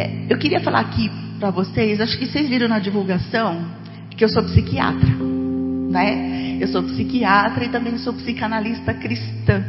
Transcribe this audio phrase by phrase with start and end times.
[0.00, 3.66] É, eu queria falar aqui para vocês, acho que vocês viram na divulgação
[4.16, 5.10] que eu sou psiquiatra,
[5.90, 6.56] né?
[6.58, 9.62] Eu sou psiquiatra e também sou psicanalista cristã.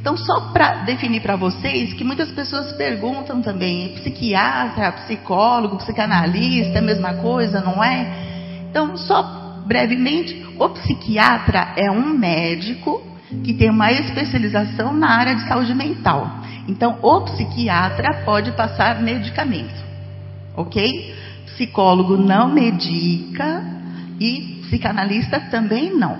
[0.00, 6.78] Então, só para definir para vocês, que muitas pessoas perguntam também, psiquiatra, psicólogo, psicanalista, é
[6.78, 8.06] a mesma coisa, não é?
[8.70, 13.02] Então, só brevemente, o psiquiatra é um médico
[13.42, 16.41] que tem uma especialização na área de saúde mental.
[16.68, 19.82] Então, o psiquiatra pode passar medicamento,
[20.56, 21.14] ok?
[21.46, 23.64] Psicólogo não medica
[24.20, 26.18] e psicanalista também não.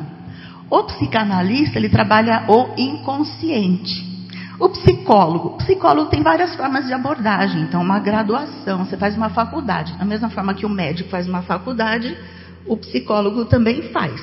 [0.68, 4.10] O psicanalista, ele trabalha o inconsciente.
[4.58, 9.30] O psicólogo, o psicólogo tem várias formas de abordagem, então uma graduação, você faz uma
[9.30, 9.92] faculdade.
[9.94, 12.16] Da mesma forma que o médico faz uma faculdade,
[12.66, 14.20] o psicólogo também faz.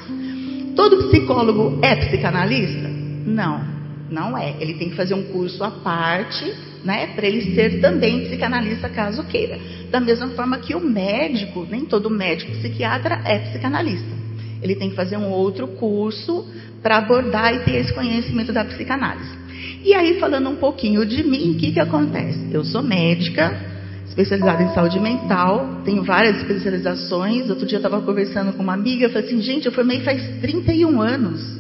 [0.76, 2.88] Todo psicólogo é psicanalista?
[3.26, 3.79] Não,
[4.12, 4.56] não é.
[4.60, 9.24] Ele tem que fazer um curso à parte, né, para ele ser também psicanalista caso
[9.24, 9.60] queira.
[9.92, 14.20] Da mesma forma que o médico, nem todo médico psiquiatra é psicanalista.
[14.62, 16.46] Ele tem que fazer um outro curso
[16.82, 19.38] para abordar e ter esse conhecimento da psicanálise.
[19.84, 22.50] E aí, falando um pouquinho de mim, o que, que acontece?
[22.52, 23.58] Eu sou médica,
[24.06, 27.50] especializada em saúde mental, tenho várias especializações.
[27.50, 30.22] Outro dia eu estava conversando com uma amiga, eu falei assim, gente, eu formei faz
[30.42, 31.60] 31 anos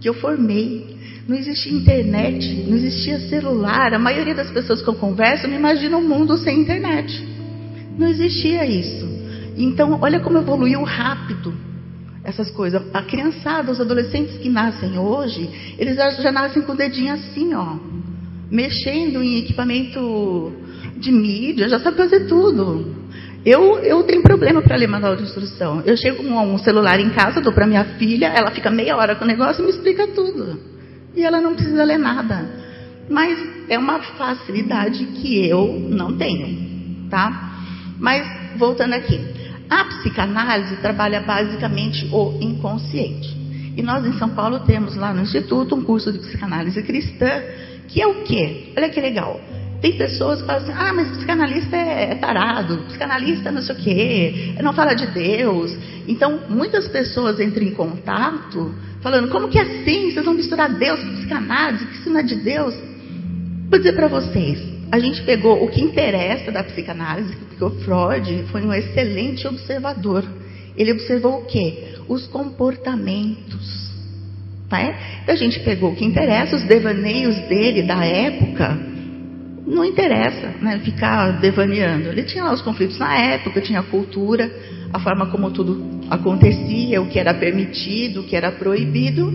[0.00, 0.89] que eu formei.
[1.30, 3.94] Não existia internet, não existia celular.
[3.94, 7.24] A maioria das pessoas que eu converso me imagina um mundo sem internet.
[7.96, 9.06] Não existia isso.
[9.56, 11.54] Então, olha como evoluiu rápido
[12.24, 12.82] essas coisas.
[12.92, 17.76] A criançada, os adolescentes que nascem hoje, eles já nascem com o dedinho assim, ó,
[18.50, 20.52] mexendo em equipamento
[20.96, 22.92] de mídia, já sabe fazer tudo.
[23.44, 25.80] Eu, eu tenho problema para ler manual de instrução.
[25.86, 29.14] Eu chego com um celular em casa, dou para minha filha, ela fica meia hora
[29.14, 30.69] com o negócio e me explica tudo.
[31.14, 32.48] E ela não precisa ler nada.
[33.08, 37.52] Mas é uma facilidade que eu não tenho, tá?
[37.98, 39.20] Mas voltando aqui.
[39.68, 43.38] A psicanálise trabalha basicamente o inconsciente.
[43.76, 47.42] E nós em São Paulo temos lá no Instituto um curso de psicanálise cristã,
[47.88, 48.72] que é o quê?
[48.76, 49.40] Olha que legal.
[49.80, 53.78] Tem pessoas que falam assim, ah, mas psicanalista é, é tarado, psicanalista não sei o
[53.78, 55.74] quê, não fala de Deus.
[56.06, 60.10] Então, muitas pessoas entram em contato falando, como que é assim?
[60.10, 62.74] Vocês vão misturar Deus com psicanálise, que isso não é de Deus?
[63.68, 64.58] Vou dizer para vocês,
[64.90, 70.24] a gente pegou o que interessa da psicanálise, porque o Freud foi um excelente observador.
[70.76, 71.94] Ele observou o quê?
[72.08, 73.90] Os comportamentos.
[74.68, 74.82] Tá?
[75.22, 78.78] Então a gente pegou o que interessa, os devaneios dele da época.
[79.66, 82.08] Não interessa né, ficar devaneando.
[82.08, 84.50] Ele tinha lá os conflitos na época, tinha a cultura,
[84.92, 89.32] a forma como tudo acontecia, o que era permitido, o que era proibido.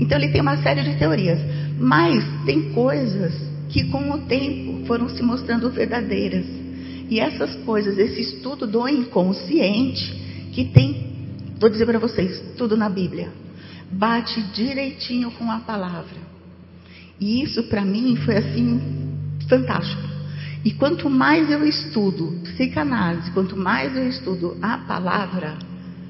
[0.00, 1.38] Então ele tem uma série de teorias.
[1.78, 3.32] Mas tem coisas
[3.68, 6.44] que com o tempo foram se mostrando verdadeiras.
[7.08, 11.06] E essas coisas, esse estudo do inconsciente, que tem,
[11.60, 13.28] vou dizer para vocês, tudo na Bíblia,
[13.90, 16.26] bate direitinho com a palavra.
[17.20, 18.80] E isso para mim foi assim
[19.48, 20.02] fantástico.
[20.64, 25.56] E quanto mais eu estudo psicanálise, quanto mais eu estudo a palavra,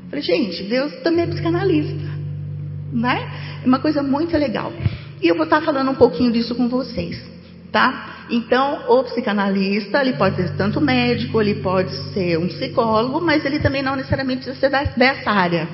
[0.09, 2.09] falei, gente, Deus também é psicanalista,
[2.93, 3.61] né?
[3.65, 4.73] É uma coisa muito legal.
[5.23, 7.37] E eu vou estar falando um pouquinho disso com vocês
[7.77, 8.25] tá?
[8.31, 13.61] Então, o psicanalista, ele pode ser tanto médico, ele pode ser um psicólogo, mas ele
[13.61, 15.69] também não necessariamente precisa ser dessa área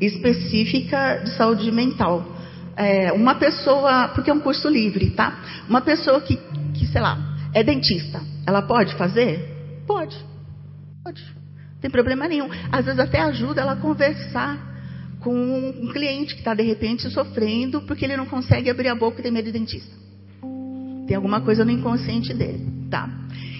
[0.00, 2.24] específica de saúde mental.
[2.76, 5.36] É, uma pessoa, porque é um curso livre, tá?
[5.68, 6.38] Uma pessoa que,
[6.74, 7.18] que, sei lá,
[7.52, 9.82] é dentista, ela pode fazer?
[9.84, 10.16] Pode.
[11.02, 11.41] Pode.
[11.82, 12.48] Tem problema nenhum.
[12.70, 14.70] Às vezes até ajuda ela a conversar
[15.18, 19.18] com um cliente que está de repente sofrendo porque ele não consegue abrir a boca
[19.18, 19.94] e tem medo de dentista.
[21.06, 23.10] Tem alguma coisa no inconsciente dele, tá?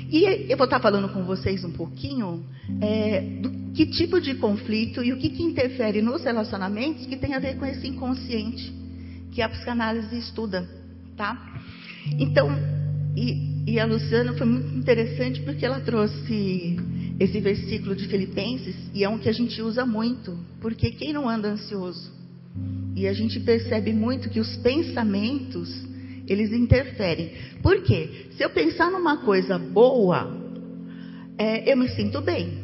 [0.09, 2.45] E eu vou estar falando com vocês um pouquinho
[2.81, 7.35] é, do que tipo de conflito e o que, que interfere nos relacionamentos que tem
[7.35, 8.73] a ver com esse inconsciente
[9.33, 10.69] que a psicanálise estuda,
[11.17, 11.37] tá?
[12.19, 12.51] Então,
[13.17, 16.77] e, e a Luciana foi muito interessante porque ela trouxe
[17.19, 21.29] esse versículo de Filipenses e é um que a gente usa muito, porque quem não
[21.29, 22.13] anda ansioso?
[22.95, 25.87] E a gente percebe muito que os pensamentos
[26.27, 27.33] eles interferem.
[27.63, 28.27] Por quê?
[28.37, 30.37] Se eu pensar numa coisa boa,
[31.39, 32.63] é, eu me sinto bem.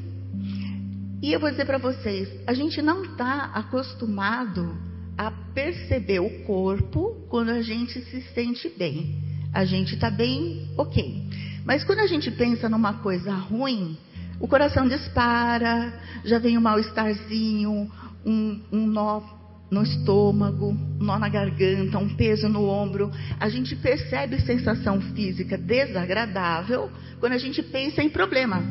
[1.21, 4.77] E eu vou dizer para vocês, a gente não está acostumado
[5.17, 9.17] a perceber o corpo quando a gente se sente bem.
[9.53, 11.25] A gente está bem, ok.
[11.65, 13.97] Mas quando a gente pensa numa coisa ruim,
[14.41, 15.93] o coração dispara,
[16.25, 17.91] já vem um mal-estarzinho,
[18.25, 19.23] um, um nó
[19.71, 23.11] no estômago, um nó na garganta, um peso no ombro.
[23.39, 28.63] A gente percebe sensação física desagradável quando a gente pensa em problema.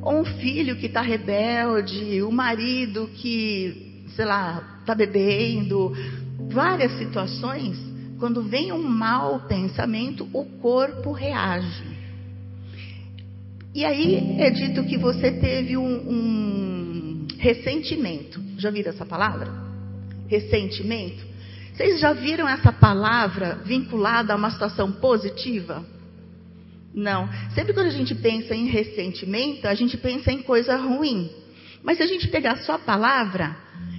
[0.00, 5.92] Ou um filho que está rebelde, o um marido que, sei lá, está bebendo.
[6.50, 7.76] Várias situações,
[8.18, 11.97] quando vem um mau pensamento, o corpo reage.
[13.78, 18.42] E aí é dito que você teve um, um ressentimento.
[18.58, 19.48] Já ouviram essa palavra?
[20.26, 21.24] ressentimento?
[21.72, 25.86] Vocês já viram essa palavra vinculada a uma situação positiva?
[26.92, 27.28] Não.
[27.54, 31.30] Sempre quando a gente pensa em ressentimento, a gente pensa em coisa ruim.
[31.80, 33.56] Mas se a gente pegar só a palavra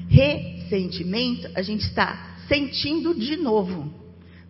[0.09, 3.89] ressentimento, a gente está sentindo de novo.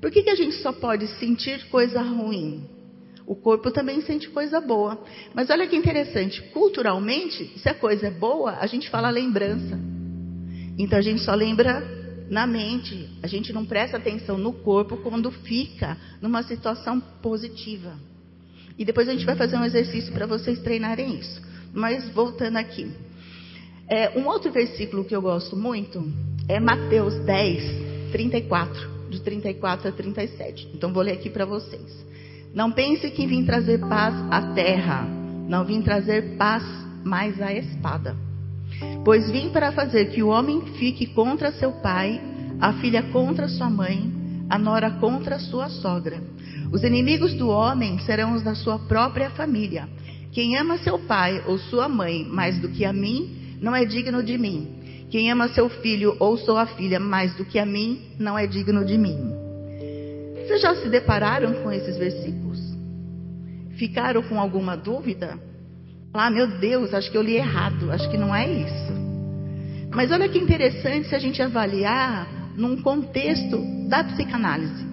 [0.01, 2.78] Por que, que a gente só pode sentir coisa ruim?
[3.29, 4.99] O corpo também sente coisa boa.
[5.35, 9.79] Mas olha que interessante, culturalmente, se a coisa é boa, a gente fala lembrança.
[10.75, 11.79] Então a gente só lembra
[12.27, 17.93] na mente, a gente não presta atenção no corpo quando fica numa situação positiva.
[18.75, 21.39] E depois a gente vai fazer um exercício para vocês treinarem isso.
[21.71, 22.91] Mas voltando aqui.
[23.87, 26.03] É, um outro versículo que eu gosto muito
[26.47, 28.97] é Mateus 10, 34.
[29.11, 30.71] De 34 a 37.
[30.73, 32.09] Então vou ler aqui para vocês.
[32.53, 35.07] Não pense que vim trazer paz à terra.
[35.47, 36.63] Não vim trazer paz,
[37.03, 38.15] mas a espada.
[39.05, 42.21] Pois vim para fazer que o homem fique contra seu pai,
[42.59, 44.11] a filha contra sua mãe,
[44.49, 46.21] a nora contra sua sogra.
[46.71, 49.87] Os inimigos do homem serão os da sua própria família.
[50.31, 54.23] Quem ama seu pai ou sua mãe mais do que a mim, não é digno
[54.23, 54.67] de mim.
[55.09, 58.85] Quem ama seu filho ou sua filha mais do que a mim, não é digno
[58.85, 59.38] de mim.
[60.49, 62.59] Vocês já se depararam com esses versículos?
[63.77, 65.37] Ficaram com alguma dúvida?
[66.11, 68.93] Ah, meu Deus, acho que eu li errado, acho que não é isso.
[69.91, 74.87] Mas olha que interessante se a gente avaliar num contexto da psicanálise.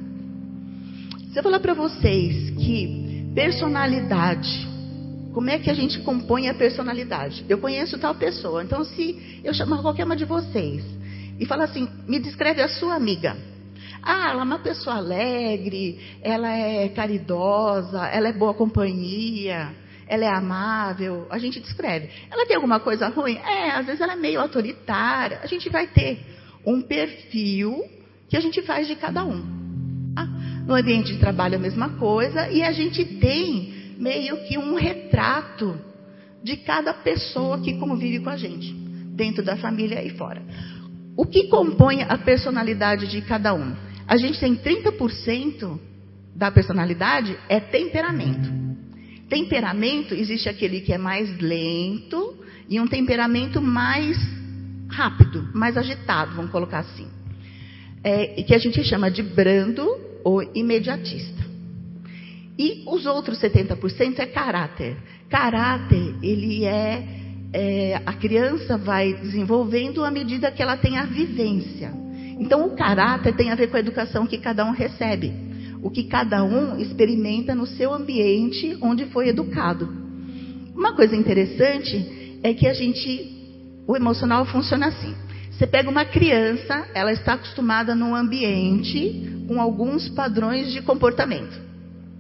[1.33, 4.69] Se eu falar para vocês que personalidade,
[5.33, 7.47] como é que a gente compõe a personalidade?
[7.49, 10.85] Eu conheço tal pessoa, então se eu chamar qualquer uma de vocês
[11.41, 13.56] e falar assim, me descreve a sua amiga.
[14.03, 19.75] Ah, ela é uma pessoa alegre, ela é caridosa, ela é boa companhia
[20.09, 22.09] ela é amável, a gente descreve.
[22.31, 23.37] Ela tem alguma coisa ruim?
[23.39, 25.41] É, às vezes ela é meio autoritária.
[25.43, 26.25] A gente vai ter
[26.65, 27.85] um perfil
[28.29, 29.43] que a gente faz de cada um.
[30.15, 30.27] Tá?
[30.67, 35.79] No ambiente de trabalho a mesma coisa e a gente tem meio que um retrato
[36.43, 38.73] de cada pessoa que convive com a gente,
[39.15, 40.43] dentro da família e fora.
[41.17, 43.75] O que compõe a personalidade de cada um?
[44.07, 45.79] A gente tem 30%
[46.35, 48.49] da personalidade é temperamento.
[49.29, 52.37] Temperamento, existe aquele que é mais lento
[52.69, 54.17] e um temperamento mais
[54.89, 57.09] rápido, mais agitado, vamos colocar assim.
[58.05, 59.85] É, que a gente chama de brando
[60.23, 61.45] ou imediatista.
[62.59, 64.97] E os outros 70% é caráter.
[65.29, 67.05] Caráter, ele é,
[67.53, 72.06] é, a criança vai desenvolvendo à medida que ela tem a vivência.
[72.39, 75.47] Então, o caráter tem a ver com a educação que cada um recebe
[75.87, 79.89] o que cada um experimenta no seu ambiente onde foi educado.
[80.75, 85.15] Uma coisa interessante é que a gente, o emocional funciona assim.
[85.51, 91.57] Você pega uma criança, ela está acostumada num ambiente com alguns padrões de comportamento,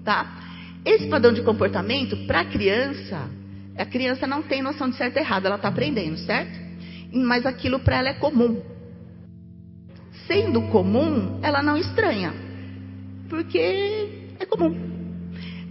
[0.04, 0.44] tá?
[0.84, 3.28] Esse padrão de comportamento para a criança,
[3.76, 6.56] a criança não tem noção de certo e errado, ela está aprendendo, certo?
[7.12, 8.62] Mas aquilo para ela é comum.
[10.26, 12.46] Sendo comum, ela não estranha
[13.28, 13.58] porque
[14.38, 14.74] é comum.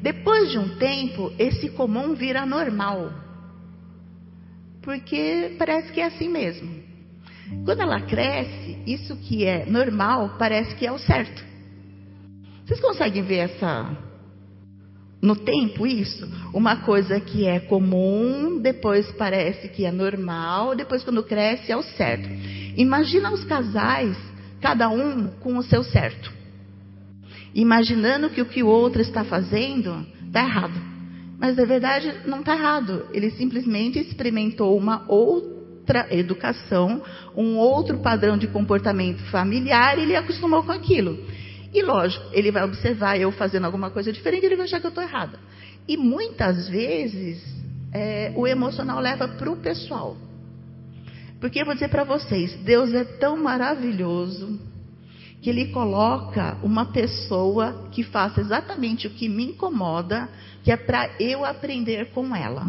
[0.02, 3.12] Depois de um tempo, esse comum vira normal.
[4.82, 6.84] Porque parece que é assim mesmo.
[7.64, 11.44] Quando ela cresce, isso que é normal parece que é o certo.
[12.66, 13.98] Vocês conseguem ver essa
[15.22, 16.28] no tempo isso?
[16.54, 21.82] Uma coisa que é comum, depois parece que é normal, depois quando cresce é o
[21.82, 22.30] certo.
[22.76, 24.16] Imagina os casais,
[24.66, 26.34] cada um com o seu certo
[27.56, 30.82] imaginando que o que o outro está fazendo está errado.
[31.40, 33.06] Mas na verdade não está errado.
[33.14, 37.02] Ele simplesmente experimentou uma outra educação,
[37.36, 41.18] um outro padrão de comportamento familiar e ele acostumou com aquilo.
[41.74, 44.86] E lógico, ele vai observar eu fazendo alguma coisa diferente, e ele vai achar que
[44.86, 45.40] eu estou errada.
[45.88, 47.42] E muitas vezes
[47.94, 50.18] é, o emocional leva para o pessoal.
[51.40, 54.60] Porque eu vou dizer para vocês, Deus é tão maravilhoso,
[55.42, 60.28] que ele coloca uma pessoa que faça exatamente o que me incomoda,
[60.64, 62.66] que é para eu aprender com ela.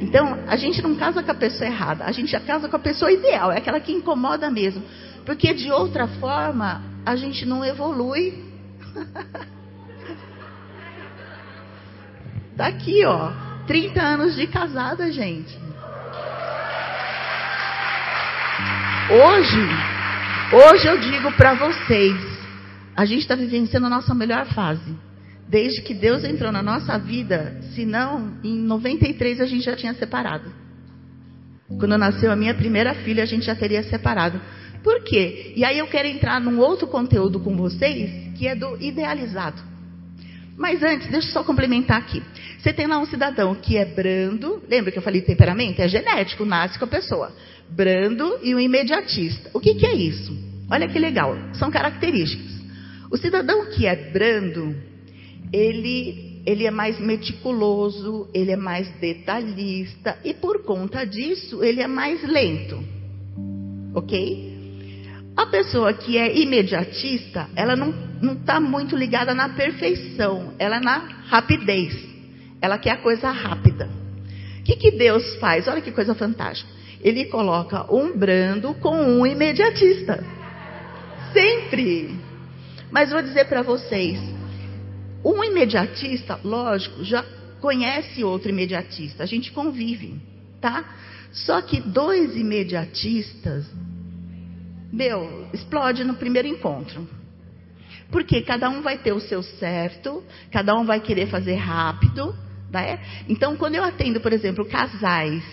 [0.00, 2.80] Então, a gente não casa com a pessoa errada, a gente já casa com a
[2.80, 4.82] pessoa ideal, é aquela que incomoda mesmo.
[5.24, 8.50] Porque de outra forma, a gente não evolui.
[12.56, 13.30] Daqui, ó,
[13.66, 15.69] 30 anos de casada, gente.
[19.12, 19.58] Hoje,
[20.52, 22.16] hoje eu digo para vocês,
[22.94, 24.96] a gente está vivenciando a nossa melhor fase.
[25.48, 30.52] Desde que Deus entrou na nossa vida, senão em 93 a gente já tinha separado.
[31.66, 34.40] Quando nasceu a minha primeira filha, a gente já teria separado.
[34.80, 35.54] Por quê?
[35.56, 39.60] E aí eu quero entrar num outro conteúdo com vocês, que é do idealizado.
[40.56, 42.22] Mas antes, deixa eu só complementar aqui.
[42.58, 45.80] Você tem lá um cidadão que é brando, lembra que eu falei temperamento?
[45.80, 47.32] É genético, nasce com a pessoa.
[47.70, 49.50] Brando e um imediatista.
[49.54, 50.36] O que, que é isso?
[50.70, 52.60] Olha que legal, são características.
[53.10, 54.74] O cidadão que é brando,
[55.52, 61.88] ele, ele é mais meticuloso, ele é mais detalhista e por conta disso ele é
[61.88, 62.82] mais lento.
[63.94, 64.50] Ok?
[65.36, 70.98] A pessoa que é imediatista, ela não está muito ligada na perfeição, ela é na
[71.26, 71.96] rapidez.
[72.60, 73.88] Ela quer a coisa rápida.
[74.60, 75.66] O que, que Deus faz?
[75.66, 76.70] Olha que coisa fantástica.
[77.02, 80.22] Ele coloca um brando com um imediatista.
[81.32, 82.14] Sempre.
[82.90, 84.18] Mas vou dizer para vocês:
[85.24, 87.24] um imediatista, lógico, já
[87.60, 90.20] conhece outro imediatista, a gente convive,
[90.60, 90.84] tá?
[91.32, 93.66] Só que dois imediatistas,
[94.92, 97.08] meu, explode no primeiro encontro.
[98.10, 102.34] Porque cada um vai ter o seu certo, cada um vai querer fazer rápido,
[102.72, 102.98] né?
[103.28, 105.44] Então, quando eu atendo, por exemplo, casais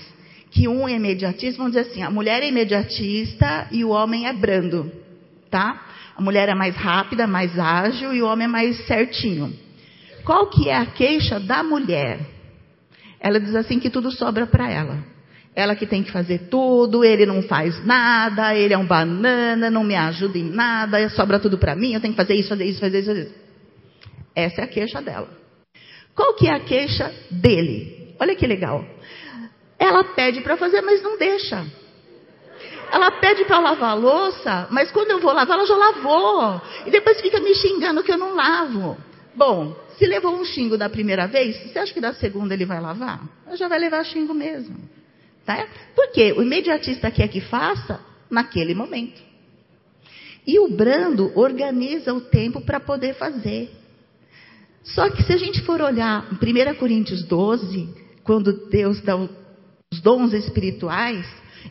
[0.51, 4.33] que um é imediatista, vamos dizer assim, a mulher é imediatista e o homem é
[4.33, 4.91] brando,
[5.49, 5.85] tá?
[6.15, 9.53] A mulher é mais rápida, mais ágil e o homem é mais certinho.
[10.23, 12.19] Qual que é a queixa da mulher?
[13.19, 15.03] Ela diz assim que tudo sobra para ela.
[15.55, 19.83] Ela que tem que fazer tudo, ele não faz nada, ele é um banana, não
[19.83, 22.79] me ajuda em nada, sobra tudo para mim, eu tenho que fazer isso, fazer isso,
[22.79, 23.35] fazer isso, fazer isso.
[24.35, 25.29] Essa é a queixa dela.
[26.13, 28.15] Qual que é a queixa dele?
[28.19, 28.85] Olha que legal.
[29.79, 31.65] Ela pede para fazer, mas não deixa.
[32.91, 36.61] Ela pede para lavar a louça, mas quando eu vou lavar, ela já lavou.
[36.85, 38.97] E depois fica me xingando que eu não lavo.
[39.35, 42.79] Bom, se levou um xingo da primeira vez, você acha que da segunda ele vai
[42.79, 43.21] lavar?
[43.45, 44.77] Ela já vai levar xingo mesmo.
[45.45, 45.67] Tá?
[45.95, 49.21] Porque o imediatista quer que faça naquele momento.
[50.45, 53.69] E o brando organiza o tempo para poder fazer.
[54.83, 57.89] Só que se a gente for olhar em 1 Coríntios 12,
[58.23, 59.15] quando Deus dá
[59.91, 61.25] os dons espirituais,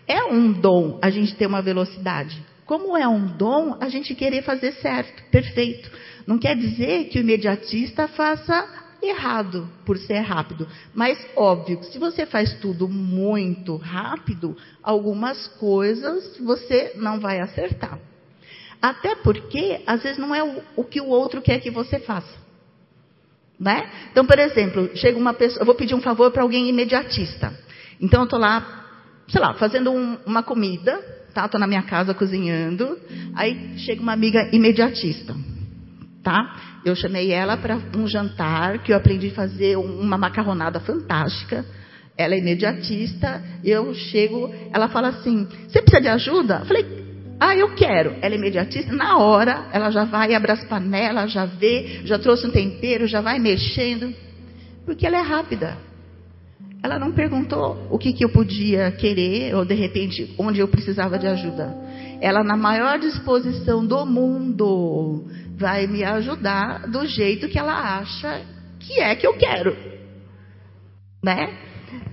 [0.07, 2.43] é um dom a gente ter uma velocidade.
[2.65, 5.91] Como é um dom, a gente querer fazer certo, perfeito.
[6.27, 8.69] Não quer dizer que o imediatista faça
[9.03, 10.67] errado por ser rápido.
[10.93, 17.99] Mas, óbvio, se você faz tudo muito rápido, algumas coisas você não vai acertar.
[18.83, 20.43] Até porque, às vezes, não é
[20.75, 22.47] o, que o outro quer que você faça.
[23.59, 23.89] Né?
[24.11, 27.66] Então, por exemplo, chega uma pessoa, eu vou pedir um favor para alguém imediatista.
[28.01, 28.77] Então, eu estou lá
[29.29, 30.99] sei lá, fazendo um, uma comida,
[31.35, 31.49] tá?
[31.49, 32.99] Tô na minha casa cozinhando.
[33.35, 35.35] Aí chega uma amiga imediatista,
[36.23, 36.57] tá?
[36.85, 41.65] Eu chamei ela para um jantar que eu aprendi a fazer uma macarronada fantástica.
[42.17, 43.43] Ela é imediatista.
[43.65, 46.87] Eu chego, ela fala assim: "Você precisa de ajuda?" Eu falei:
[47.41, 48.15] "Ah, eu quero".
[48.23, 48.93] Ela é imediatista.
[48.93, 53.21] Na hora, ela já vai abre as panelas, já vê, já trouxe um tempero, já
[53.21, 54.15] vai mexendo,
[54.87, 55.86] porque ela é rápida.
[56.87, 61.19] Ela não perguntou o que, que eu podia querer ou de repente onde eu precisava
[61.19, 61.77] de ajuda.
[62.21, 65.25] Ela, na maior disposição do mundo,
[65.57, 68.41] vai me ajudar do jeito que ela acha
[68.79, 69.77] que é que eu quero.
[71.25, 71.59] Né?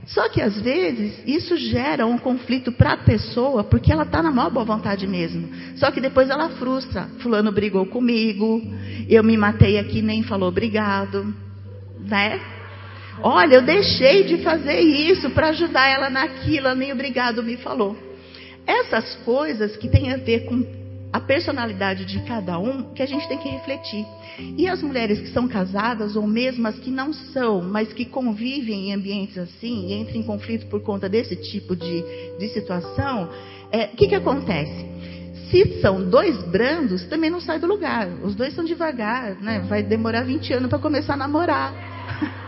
[0.08, 4.32] Só que às vezes isso gera um conflito para a pessoa, porque ela está na
[4.32, 5.50] maior boa vontade mesmo.
[5.75, 7.10] Só que depois ela frustra.
[7.20, 8.60] Fulano brigou comigo,
[9.08, 11.32] eu me matei aqui nem falou obrigado,
[12.00, 12.62] né?
[13.22, 17.96] Olha, eu deixei de fazer isso para ajudar ela naquilo, nem obrigado me falou.
[18.65, 20.65] Essas coisas que têm a ver com
[21.12, 24.03] a personalidade de cada um, que a gente tem que refletir.
[24.58, 28.89] E as mulheres que são casadas, ou mesmo as que não são, mas que convivem
[28.89, 32.03] em ambientes assim, e entram em conflito por conta desse tipo de,
[32.39, 33.29] de situação,
[33.72, 34.86] é, o é, que, que acontece?
[35.51, 38.08] Se são dois brandos, também não sai do lugar.
[38.24, 39.60] Os dois são devagar, né?
[39.70, 41.74] Vai demorar 20 anos para começar a namorar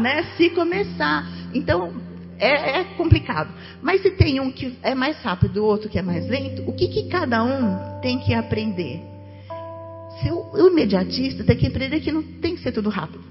[0.00, 0.24] né?
[0.36, 1.26] Se começar.
[1.54, 1.92] Então,
[2.38, 3.52] é, é, complicado.
[3.82, 6.72] Mas se tem um que é mais rápido o outro que é mais lento, o
[6.72, 9.00] que, que cada um tem que aprender?
[10.20, 13.24] Se o, o imediatista tem que aprender que não tem que ser tudo rápido.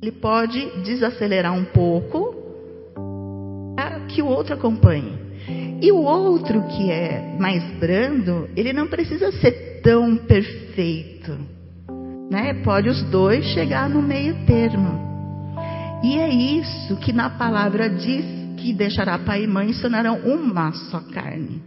[0.00, 2.46] Ele pode desacelerar um pouco,
[4.08, 5.12] que o outro acompanhe.
[5.80, 11.36] E o outro que é mais brando, ele não precisa ser tão perfeito.
[12.30, 12.54] Né?
[12.64, 15.05] Pode os dois chegar no meio termo.
[16.06, 18.24] E é isso que na palavra diz
[18.58, 21.60] que deixará pai e mãe e sonarão uma só carne.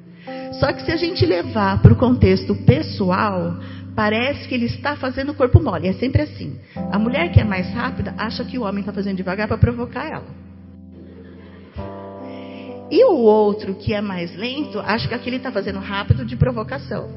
[0.53, 3.57] Só que se a gente levar para o contexto pessoal,
[3.93, 5.89] parece que ele está fazendo o corpo mole.
[5.89, 6.57] É sempre assim.
[6.89, 10.05] A mulher que é mais rápida acha que o homem está fazendo devagar para provocar
[10.09, 10.27] ela.
[12.89, 17.09] E o outro, que é mais lento, acha que aquele está fazendo rápido de provocação.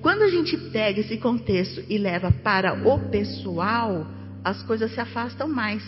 [0.00, 4.06] Quando a gente pega esse contexto e leva para o pessoal,
[4.42, 5.82] as coisas se afastam mais.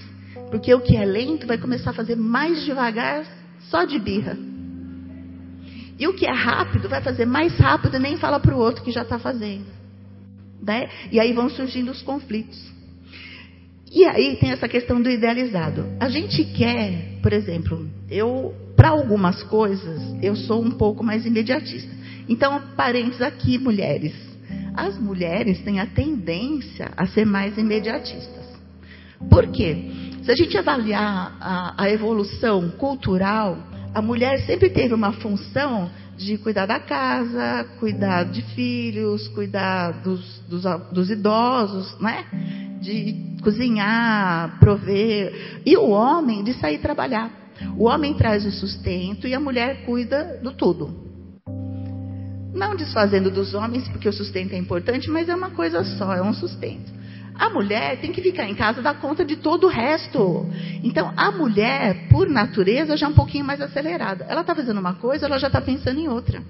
[0.50, 3.24] Porque o que é lento vai começar a fazer mais devagar,
[3.70, 4.36] só de birra.
[5.98, 8.84] E o que é rápido vai fazer mais rápido e nem fala para o outro
[8.84, 9.66] que já está fazendo.
[10.62, 10.88] Né?
[11.10, 12.74] E aí vão surgindo os conflitos.
[13.90, 15.86] E aí tem essa questão do idealizado.
[15.98, 21.90] A gente quer, por exemplo, eu para algumas coisas, eu sou um pouco mais imediatista.
[22.28, 24.14] Então, parentes aqui, mulheres.
[24.74, 28.44] As mulheres têm a tendência a ser mais imediatistas.
[29.30, 29.90] Por quê?
[30.26, 33.58] Se a gente avaliar a, a evolução cultural,
[33.94, 40.40] a mulher sempre teve uma função de cuidar da casa, cuidar de filhos, cuidar dos,
[40.48, 42.24] dos, dos, idosos, né?
[42.80, 45.62] De cozinhar, prover.
[45.64, 47.30] E o homem de sair trabalhar.
[47.78, 51.06] O homem traz o sustento e a mulher cuida do tudo.
[52.52, 56.20] Não desfazendo dos homens, porque o sustento é importante, mas é uma coisa só, é
[56.20, 56.95] um sustento.
[57.38, 60.46] A mulher tem que ficar em casa dar conta de todo o resto.
[60.82, 64.24] Então, a mulher, por natureza, já é um pouquinho mais acelerada.
[64.28, 66.42] Ela está fazendo uma coisa, ela já está pensando em outra.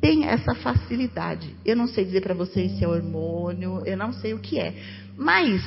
[0.00, 1.54] Tem essa facilidade.
[1.64, 4.74] Eu não sei dizer para vocês se é hormônio, eu não sei o que é.
[5.16, 5.62] Mas,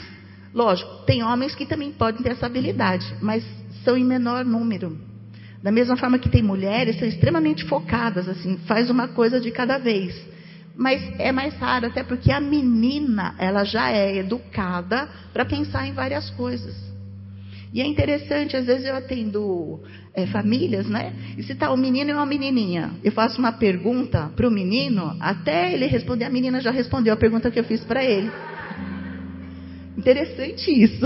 [0.54, 3.06] lógico, tem homens que também podem ter essa habilidade.
[3.22, 3.44] Mas
[3.84, 4.98] são em menor número.
[5.62, 9.78] Da mesma forma que tem mulheres, são extremamente focadas, assim, faz uma coisa de cada
[9.78, 10.14] vez.
[10.76, 15.94] Mas é mais raro, até porque a menina, ela já é educada para pensar em
[15.94, 16.76] várias coisas.
[17.74, 19.80] E é interessante, às vezes eu atendo
[20.14, 21.14] é, famílias, né?
[21.38, 25.18] E se está um menino e uma menininha, eu faço uma pergunta para o menino,
[25.20, 28.32] até ele responder, a menina já respondeu a pergunta que eu fiz para ele.
[29.98, 31.04] Interessante isso.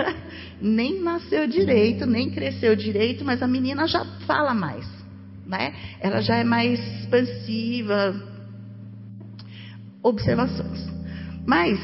[0.60, 4.86] nem nasceu direito, nem cresceu direito, mas a menina já fala mais,
[5.46, 5.74] né?
[6.00, 8.31] Ela já é mais expansiva.
[10.02, 10.86] Observações.
[11.46, 11.78] Mas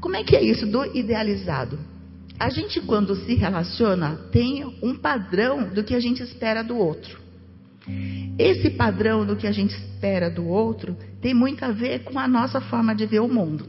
[0.00, 1.78] como é que é isso do idealizado?
[2.38, 7.20] A gente quando se relaciona tem um padrão do que a gente espera do outro.
[8.38, 12.26] Esse padrão do que a gente espera do outro tem muito a ver com a
[12.26, 13.66] nossa forma de ver o mundo.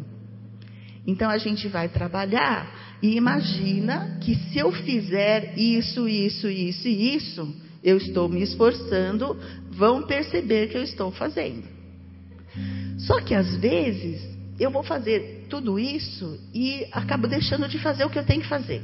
[1.05, 7.15] Então a gente vai trabalhar e imagina que se eu fizer isso, isso, isso e
[7.15, 9.37] isso, eu estou me esforçando,
[9.71, 11.72] vão perceber que eu estou fazendo.
[12.97, 14.21] Só que às vezes
[14.59, 18.47] eu vou fazer tudo isso e acabo deixando de fazer o que eu tenho que
[18.47, 18.81] fazer.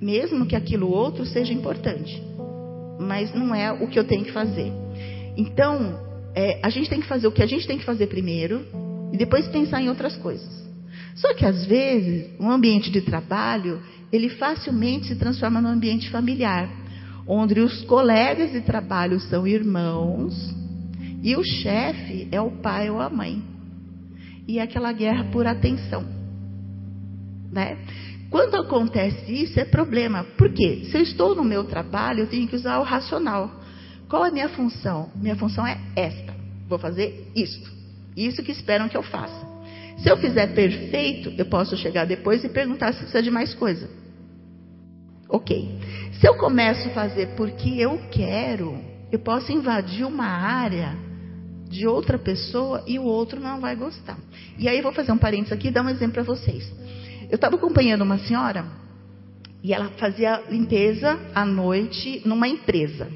[0.00, 2.22] Mesmo que aquilo outro seja importante,
[3.00, 4.72] mas não é o que eu tenho que fazer.
[5.36, 5.98] Então,
[6.34, 8.64] é, a gente tem que fazer o que a gente tem que fazer primeiro,
[9.12, 10.66] e depois pensar em outras coisas.
[11.14, 13.80] Só que às vezes, um ambiente de trabalho,
[14.12, 16.68] ele facilmente se transforma num ambiente familiar,
[17.26, 20.54] onde os colegas de trabalho são irmãos
[21.22, 23.42] e o chefe é o pai ou a mãe.
[24.46, 26.04] E é aquela guerra por atenção.
[27.50, 27.78] Né?
[28.30, 30.24] Quando acontece isso, é problema.
[30.36, 30.86] Por quê?
[30.90, 33.50] Se eu estou no meu trabalho, eu tenho que usar o racional.
[34.08, 35.10] Qual é a minha função?
[35.16, 36.34] Minha função é esta.
[36.68, 37.70] Vou fazer isto.
[38.16, 39.46] Isso que esperam que eu faça.
[39.98, 43.88] Se eu fizer perfeito, eu posso chegar depois e perguntar se precisa de mais coisa.
[45.28, 45.78] Ok.
[46.20, 48.78] Se eu começo a fazer porque eu quero,
[49.10, 51.05] eu posso invadir uma área
[51.68, 54.18] de outra pessoa e o outro não vai gostar.
[54.58, 56.70] E aí eu vou fazer um parênteses aqui e dar um exemplo para vocês.
[57.28, 58.64] Eu estava acompanhando uma senhora
[59.62, 63.08] e ela fazia limpeza à noite numa empresa,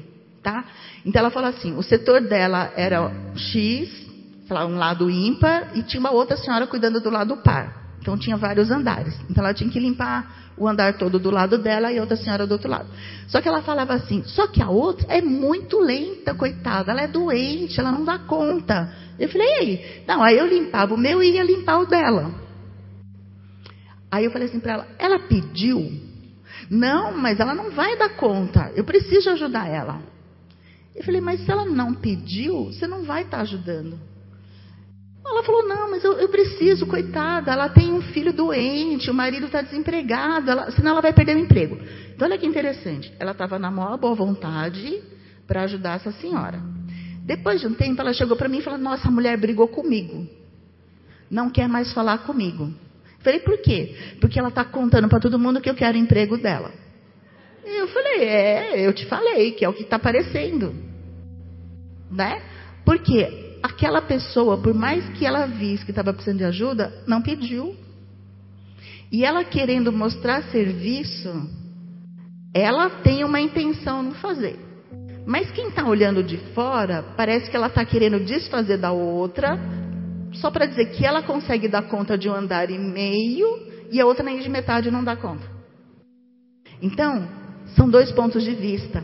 [0.43, 0.65] tá?
[1.05, 3.89] Então ela falou assim, o setor dela era X,
[4.49, 7.81] lá, um lado ímpar e tinha uma outra senhora cuidando do lado par.
[8.01, 9.15] Então tinha vários andares.
[9.29, 12.51] Então ela tinha que limpar o andar todo do lado dela e outra senhora do
[12.51, 12.87] outro lado.
[13.27, 16.91] Só que ela falava assim: só que a outra é muito lenta, coitada.
[16.91, 18.93] Ela é doente, ela não dá conta.
[19.19, 20.03] Eu falei: e aí?
[20.07, 22.31] Não, aí eu limpava o meu e ia limpar o dela.
[24.11, 25.91] Aí eu falei assim para ela: ela pediu?
[26.69, 28.71] Não, mas ela não vai dar conta.
[28.75, 29.99] Eu preciso ajudar ela.
[30.95, 34.10] Eu falei: mas se ela não pediu, você não vai estar tá ajudando.
[35.31, 37.51] Ela falou: Não, mas eu, eu preciso, coitada.
[37.51, 41.39] Ela tem um filho doente, o marido está desempregado, ela, senão ela vai perder o
[41.39, 41.79] emprego.
[42.13, 43.11] Então, olha que interessante.
[43.19, 45.01] Ela estava na maior boa vontade
[45.47, 46.61] para ajudar essa senhora.
[47.23, 50.27] Depois de um tempo, ela chegou para mim e falou: Nossa, a mulher brigou comigo.
[51.29, 52.69] Não quer mais falar comigo.
[53.19, 53.95] Falei: Por quê?
[54.19, 56.71] Porque ela está contando para todo mundo que eu quero o emprego dela.
[57.65, 60.75] Eu falei: É, eu te falei que é o que está aparecendo.
[62.11, 62.41] Né?
[62.83, 67.75] Porque aquela pessoa, por mais que ela visse que estava precisando de ajuda, não pediu.
[69.11, 71.49] E ela querendo mostrar serviço,
[72.53, 74.57] ela tem uma intenção no fazer.
[75.25, 79.59] Mas quem está olhando de fora, parece que ela está querendo desfazer da outra,
[80.33, 83.47] só para dizer que ela consegue dar conta de um andar e meio
[83.91, 85.45] e a outra nem de metade não dá conta.
[86.81, 87.27] Então,
[87.75, 89.03] são dois pontos de vista.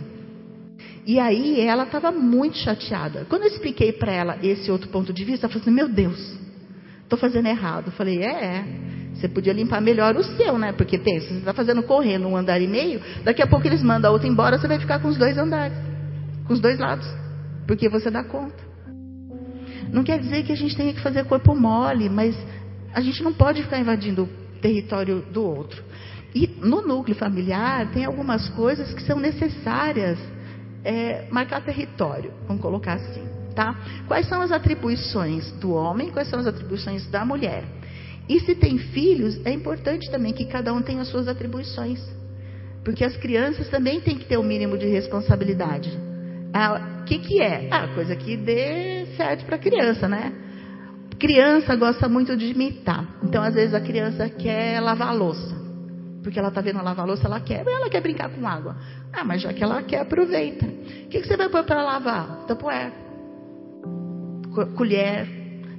[1.08, 3.26] E aí ela estava muito chateada.
[3.30, 6.38] Quando eu expliquei para ela esse outro ponto de vista, ela falou assim: Meu Deus,
[7.02, 7.88] estou fazendo errado.
[7.88, 8.66] Eu falei: É, é.
[9.14, 10.74] Você podia limpar melhor o seu, né?
[10.74, 14.12] Porque pensa, você está fazendo correndo um andar e meio, daqui a pouco eles mandam
[14.12, 15.76] a outra embora, você vai ficar com os dois andares,
[16.46, 17.08] com os dois lados,
[17.66, 18.64] porque você dá conta.
[19.92, 22.38] Não quer dizer que a gente tenha que fazer corpo mole, mas
[22.94, 24.30] a gente não pode ficar invadindo o
[24.62, 25.82] território do outro.
[26.36, 30.20] E no núcleo familiar tem algumas coisas que são necessárias
[30.88, 33.24] é, marcar território, vamos colocar assim,
[33.54, 33.76] tá?
[34.08, 37.66] Quais são as atribuições do homem, quais são as atribuições da mulher?
[38.30, 42.02] E se tem filhos, é importante também que cada um tenha as suas atribuições.
[42.86, 45.90] Porque as crianças também têm que ter o um mínimo de responsabilidade.
[45.90, 47.68] O ah, que, que é?
[47.70, 50.32] Ah, coisa que dê certo para a criança, né?
[51.20, 53.06] Criança gosta muito de imitar.
[53.24, 55.57] Então, às vezes, a criança quer lavar a louça
[56.24, 58.76] porque ela está vendo lavar louça, ela quer, ela quer brincar com água.
[59.14, 60.66] Ah, mas já que ela quer, aproveita.
[60.66, 62.46] O que, que você vai pôr para lavar?
[62.48, 62.92] Tapoé,
[64.76, 65.28] colher,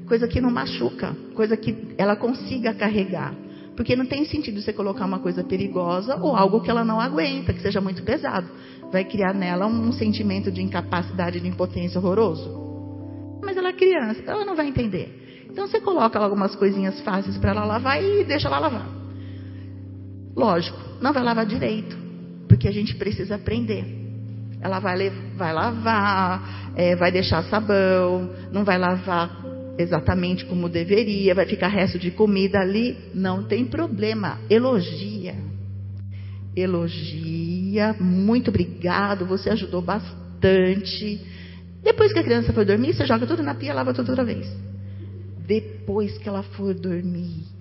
[0.06, 3.34] coisa que não machuca, coisa que ela consiga carregar.
[3.76, 7.52] Porque não tem sentido você colocar uma coisa perigosa ou algo que ela não aguenta,
[7.52, 8.48] que seja muito pesado.
[8.90, 13.38] Vai criar nela um sentimento de incapacidade, de impotência horroroso.
[13.40, 15.46] Mas ela é criança, ela não vai entender.
[15.48, 18.97] Então você coloca algumas coisinhas fáceis para ela lavar e deixa ela lavar.
[20.38, 21.96] Lógico, não vai lavar direito,
[22.46, 23.84] porque a gente precisa aprender.
[24.60, 29.36] Ela vai, vai lavar, é, vai deixar sabão, não vai lavar
[29.76, 32.96] exatamente como deveria, vai ficar resto de comida ali.
[33.12, 35.34] Não tem problema, elogia.
[36.54, 41.20] Elogia, muito obrigado, você ajudou bastante.
[41.82, 44.46] Depois que a criança for dormir, você joga tudo na pia, lava tudo outra vez.
[45.48, 47.57] Depois que ela for dormir,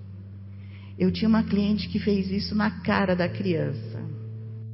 [0.98, 4.02] eu tinha uma cliente que fez isso na cara da criança.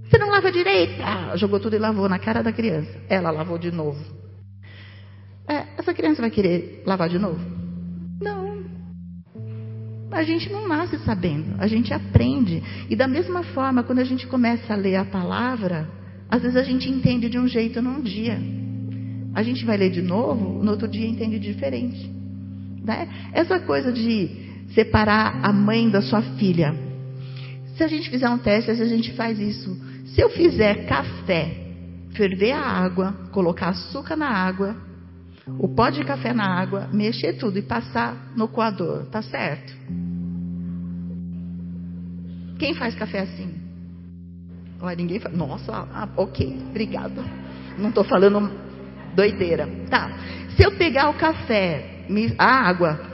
[0.09, 1.03] Você não lava direito?
[1.03, 2.91] Ah, jogou tudo e lavou na cara da criança.
[3.09, 4.03] Ela lavou de novo.
[5.47, 7.41] É, essa criança vai querer lavar de novo?
[8.23, 8.65] Não.
[10.11, 12.63] A gente não nasce sabendo, a gente aprende.
[12.89, 15.89] E da mesma forma, quando a gente começa a ler a palavra,
[16.31, 18.39] às vezes a gente entende de um jeito num dia.
[19.35, 22.11] A gente vai ler de novo, no outro dia entende diferente.
[22.83, 23.09] Né?
[23.33, 24.44] Essa coisa de
[24.75, 26.75] separar a mãe da sua filha.
[27.77, 29.77] Se a gente fizer um teste, a gente faz isso.
[30.07, 31.65] Se eu fizer café,
[32.15, 34.77] ferver a água, colocar açúcar na água,
[35.59, 39.75] o pó de café na água, mexer tudo e passar no coador, tá certo?
[42.59, 43.55] Quem faz café assim?
[44.81, 45.37] Olha, ninguém faz.
[45.37, 47.25] Nossa, ah, ok, obrigado.
[47.77, 48.51] Não estou falando
[49.15, 49.69] doideira.
[49.91, 50.11] Tá.
[50.57, 52.05] Se eu pegar o café,
[52.39, 53.14] a água,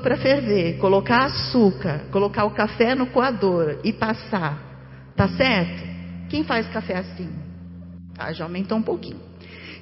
[0.00, 4.58] para ferver, colocar açúcar, colocar o café no coador e passar,
[5.14, 5.82] tá certo?
[6.30, 7.30] Quem faz café assim?
[8.18, 9.20] Ah, já aumentou um pouquinho.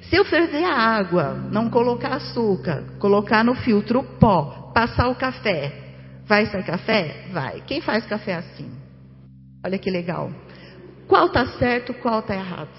[0.09, 5.71] Se eu ferver a água, não colocar açúcar, colocar no filtro pó, passar o café,
[6.25, 7.27] vai sair café?
[7.31, 7.61] Vai.
[7.65, 8.69] Quem faz café assim?
[9.63, 10.29] Olha que legal.
[11.07, 12.69] Qual tá certo, qual tá errado?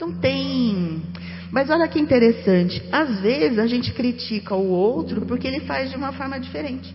[0.00, 1.02] Não tem.
[1.50, 2.82] Mas olha que interessante.
[2.92, 6.94] Às vezes a gente critica o outro porque ele faz de uma forma diferente.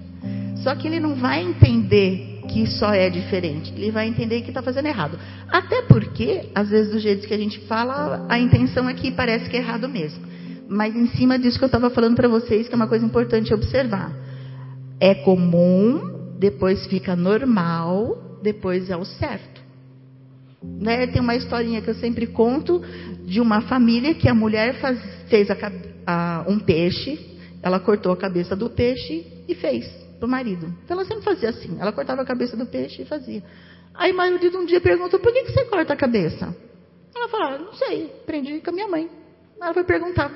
[0.57, 3.73] Só que ele não vai entender que só é diferente.
[3.75, 5.17] Ele vai entender que está fazendo errado.
[5.49, 9.49] Até porque, às vezes, do jeito que a gente fala, a intenção é que parece
[9.49, 10.23] que é errado mesmo.
[10.69, 13.53] Mas em cima disso que eu estava falando para vocês, que é uma coisa importante
[13.53, 14.11] observar.
[14.99, 19.52] É comum, depois fica normal, depois é o certo.
[20.63, 21.07] Né?
[21.07, 22.81] Tem uma historinha que eu sempre conto
[23.25, 25.57] de uma família que a mulher faz, fez a,
[26.05, 27.19] a, um peixe,
[27.61, 29.85] ela cortou a cabeça do peixe e fez
[30.19, 30.73] para o marido.
[30.83, 33.43] Então ela sempre fazia assim, ela cortava a cabeça do peixe e fazia.
[33.93, 36.55] Aí o marido um dia perguntou, por que, que você corta a cabeça?
[37.15, 39.09] Ela falou, ah, não sei, aprendi com a minha mãe.
[39.61, 40.31] Ela foi perguntar,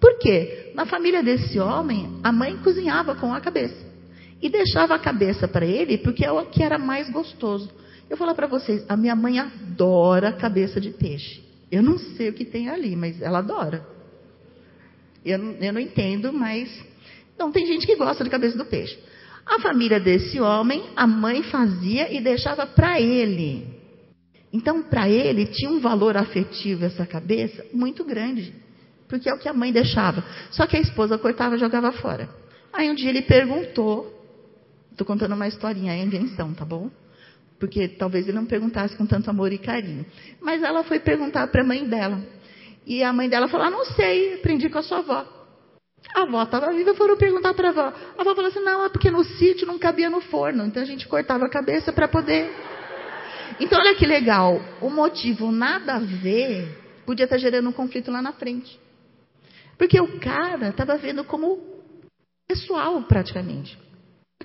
[0.00, 0.72] Por quê?
[0.74, 3.84] Na família desse homem, a mãe cozinhava com a cabeça.
[4.42, 7.70] E deixava a cabeça para ele, porque é o que era mais gostoso.
[8.08, 11.42] Eu vou falar para vocês, a minha mãe adora cabeça de peixe.
[11.70, 13.86] Eu não sei o que tem ali, mas ela adora.
[15.24, 16.68] Eu, eu não entendo, mas.
[17.34, 18.98] Então, tem gente que gosta de cabeça do peixe.
[19.46, 23.66] A família desse homem, a mãe fazia e deixava para ele.
[24.52, 28.54] Então, para ele, tinha um valor afetivo essa cabeça muito grande.
[29.08, 30.24] Porque é o que a mãe deixava.
[30.50, 32.28] Só que a esposa cortava e jogava fora.
[32.72, 34.12] Aí um dia ele perguntou.
[34.90, 36.90] Estou contando uma historinha, é invenção, tá bom?
[37.58, 40.04] Porque talvez ele não perguntasse com tanto amor e carinho.
[40.40, 42.20] Mas ela foi perguntar para a mãe dela.
[42.86, 45.26] E a mãe dela falou: ah, não sei, aprendi com a sua avó.
[46.14, 47.92] A avó estava viva, foram perguntar para a avó.
[48.18, 50.64] A avó falou assim: não, é porque no sítio não cabia no forno.
[50.66, 52.50] Então a gente cortava a cabeça para poder.
[53.58, 54.60] Então olha que legal.
[54.80, 58.78] O motivo nada a ver podia estar gerando um conflito lá na frente.
[59.78, 61.58] Porque o cara estava vendo como
[62.46, 63.78] pessoal praticamente.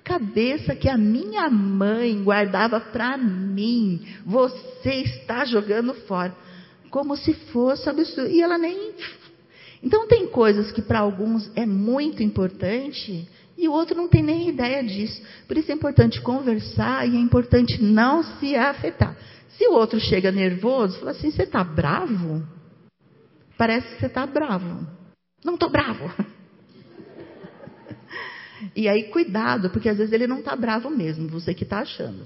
[0.10, 6.36] Cabeça que a minha mãe guardava para mim, você está jogando fora.
[6.90, 8.32] Como se fosse absurdo.
[8.32, 8.96] E ela nem
[9.84, 14.50] então tem coisas que para alguns é muito importante e o outro não tem nem
[14.50, 15.22] ideia disso.
[15.48, 19.16] Por isso é importante conversar e é importante não se afetar.
[19.50, 22.44] Se o outro chega nervoso, fala assim: você está bravo?
[23.56, 24.88] Parece que você está bravo.
[25.46, 26.12] Não estou bravo.
[28.76, 32.26] E aí, cuidado, porque às vezes ele não está bravo mesmo, você que está achando.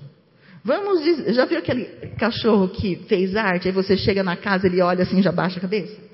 [0.63, 1.85] Vamos dizer, já viu aquele
[2.17, 5.61] cachorro que fez arte, aí você chega na casa, ele olha assim, já baixa a
[5.61, 6.13] cabeça?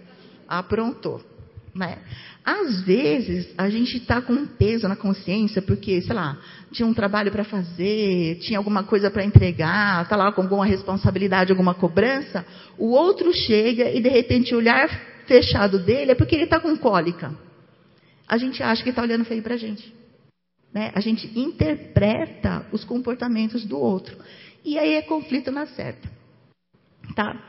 [0.49, 1.21] aprontou.
[1.75, 1.99] Né?
[2.43, 6.37] Às vezes, a gente está com um peso na consciência, porque, sei lá,
[6.71, 11.51] tinha um trabalho para fazer, tinha alguma coisa para entregar, está lá com alguma responsabilidade,
[11.51, 12.43] alguma cobrança.
[12.77, 14.89] O outro chega e, de repente, o olhar
[15.27, 17.35] fechado dele é porque ele está com cólica.
[18.27, 19.93] A gente acha que está olhando feio para a gente.
[20.73, 20.91] Né?
[20.93, 24.17] A gente interpreta os comportamentos do outro.
[24.63, 26.09] E aí é conflito na certa.
[27.15, 27.41] Tá?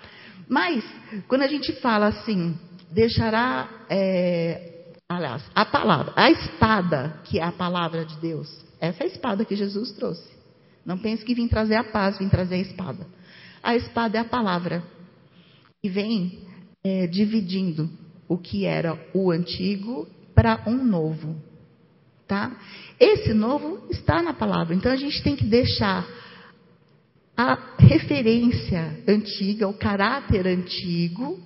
[0.49, 0.85] Mas,
[1.29, 2.59] quando a gente fala assim,
[2.91, 8.49] deixará, é, aliás, a palavra, a espada, que é a palavra de Deus,
[8.81, 10.29] essa é a espada que Jesus trouxe.
[10.85, 13.07] Não pense que vim trazer a paz, vim trazer a espada.
[13.63, 14.83] A espada é a palavra.
[15.85, 16.41] E vem
[16.83, 17.91] é, dividindo
[18.27, 21.37] o que era o antigo para um novo.
[22.31, 22.53] Tá?
[23.01, 24.73] Esse novo está na palavra.
[24.73, 26.07] Então a gente tem que deixar
[27.37, 31.41] a referência antiga, o caráter antigo,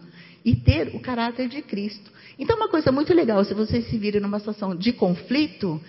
[0.44, 2.12] e ter o caráter de Cristo.
[2.38, 5.80] Então, uma coisa muito legal, se vocês se virem numa situação de conflito,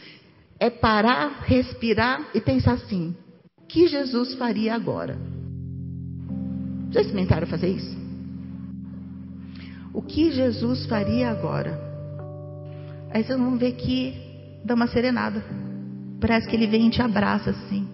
[0.58, 3.14] é parar, respirar e pensar assim:
[3.58, 5.20] o que Jesus faria agora?
[6.90, 7.98] Já experimentaram fazer isso?
[9.94, 11.78] O que Jesus faria agora?
[13.12, 14.25] Aí vocês vão ver que
[14.66, 15.44] dá uma serenada.
[16.20, 17.88] Parece que ele vem e te abraça assim.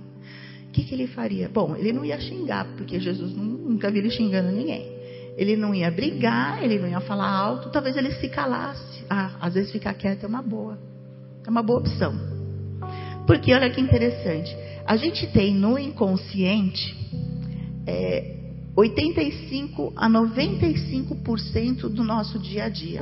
[0.68, 1.50] O que, que ele faria?
[1.50, 4.90] Bom, ele não ia xingar, porque Jesus nunca viu ele xingando ninguém.
[5.38, 9.04] Ele não ia brigar, ele não ia falar alto, talvez ele se calasse.
[9.10, 10.80] Ah, às vezes ficar quieto é uma boa.
[11.46, 12.14] É uma boa opção.
[13.28, 14.56] Porque olha que interessante.
[14.86, 16.96] A gente tem no inconsciente
[17.86, 18.38] é,
[18.76, 23.02] 85 a 95% do nosso dia a dia.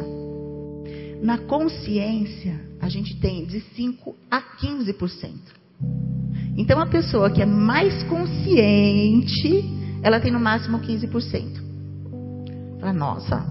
[1.21, 5.33] Na consciência, a gente tem de 5 a 15%.
[6.57, 9.63] Então, a pessoa que é mais consciente,
[10.01, 11.69] ela tem no máximo 15%.
[12.79, 13.45] Fala, nossa,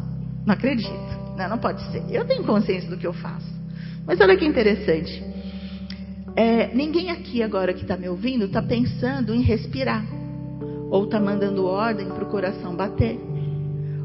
[0.46, 1.18] não acredito.
[1.36, 2.02] Não, não pode ser.
[2.10, 3.46] Eu tenho consciência do que eu faço.
[4.06, 5.22] Mas olha que interessante.
[6.34, 10.04] É, ninguém aqui agora que está me ouvindo está pensando em respirar.
[10.90, 13.20] Ou está mandando ordem para o coração bater.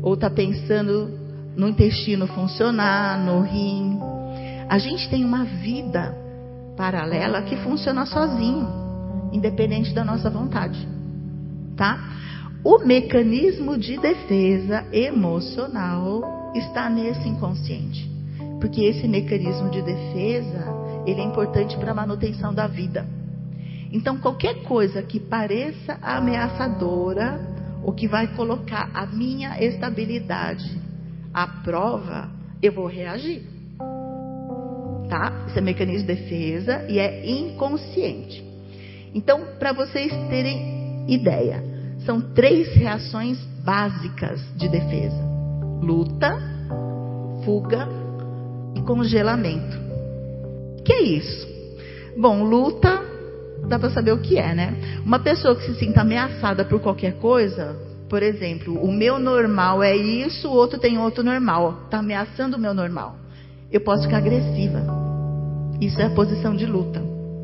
[0.02, 1.23] Ou está pensando
[1.56, 4.00] no intestino funcionar, no rim.
[4.70, 6.18] A gente tem uma vida
[6.76, 8.68] paralela que funciona sozinho,
[9.32, 10.88] independente da nossa vontade.
[11.76, 12.00] Tá?
[12.64, 18.10] O mecanismo de defesa emocional está nesse inconsciente.
[18.60, 20.66] Porque esse mecanismo de defesa,
[21.06, 23.06] ele é importante para a manutenção da vida.
[23.92, 30.83] Então, qualquer coisa que pareça ameaçadora, ou que vai colocar a minha estabilidade
[31.34, 32.30] à prova,
[32.62, 33.42] eu vou reagir.
[35.10, 35.46] Tá?
[35.48, 38.44] Esse é mecanismo de defesa e é inconsciente.
[39.14, 41.64] Então, para vocês terem ideia,
[42.06, 45.22] são três reações básicas de defesa:
[45.82, 46.38] luta,
[47.44, 47.88] fuga
[48.76, 49.78] e congelamento.
[50.84, 51.48] Que é isso?
[52.18, 53.02] Bom, luta,
[53.68, 55.02] dá para saber o que é, né?
[55.06, 57.76] Uma pessoa que se sinta ameaçada por qualquer coisa,
[58.10, 62.60] por exemplo, o meu normal é isso, o outro tem outro normal, está ameaçando o
[62.60, 63.18] meu normal.
[63.72, 64.86] eu posso ficar agressiva.
[65.82, 67.02] Isso é a posição de luta.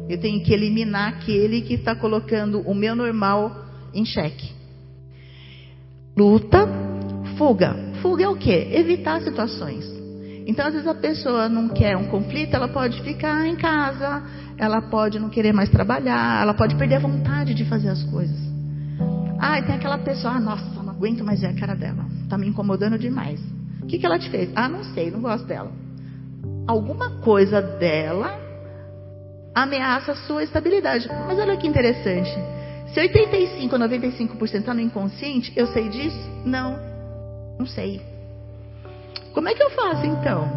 [0.07, 4.51] Eu tenho que eliminar aquele que está colocando o meu normal em xeque.
[6.15, 6.67] Luta,
[7.37, 7.75] fuga.
[8.01, 8.69] Fuga é o quê?
[8.71, 9.85] Evitar situações.
[10.45, 14.23] Então, às vezes a pessoa não quer um conflito, ela pode ficar em casa,
[14.57, 18.48] ela pode não querer mais trabalhar, ela pode perder a vontade de fazer as coisas.
[19.39, 22.47] Ah, tem aquela pessoa, ah, nossa, não aguento mais ver a cara dela, está me
[22.47, 23.39] incomodando demais.
[23.81, 24.51] O que, que ela te fez?
[24.55, 25.71] Ah, não sei, não gosto dela.
[26.67, 28.37] Alguma coisa dela
[29.55, 31.07] ameaça a sua estabilidade.
[31.27, 32.29] Mas olha que interessante.
[32.93, 36.29] Se 85 ou 95% está no inconsciente, eu sei disso?
[36.45, 36.77] Não,
[37.57, 38.01] não sei.
[39.33, 40.47] Como é que eu faço então?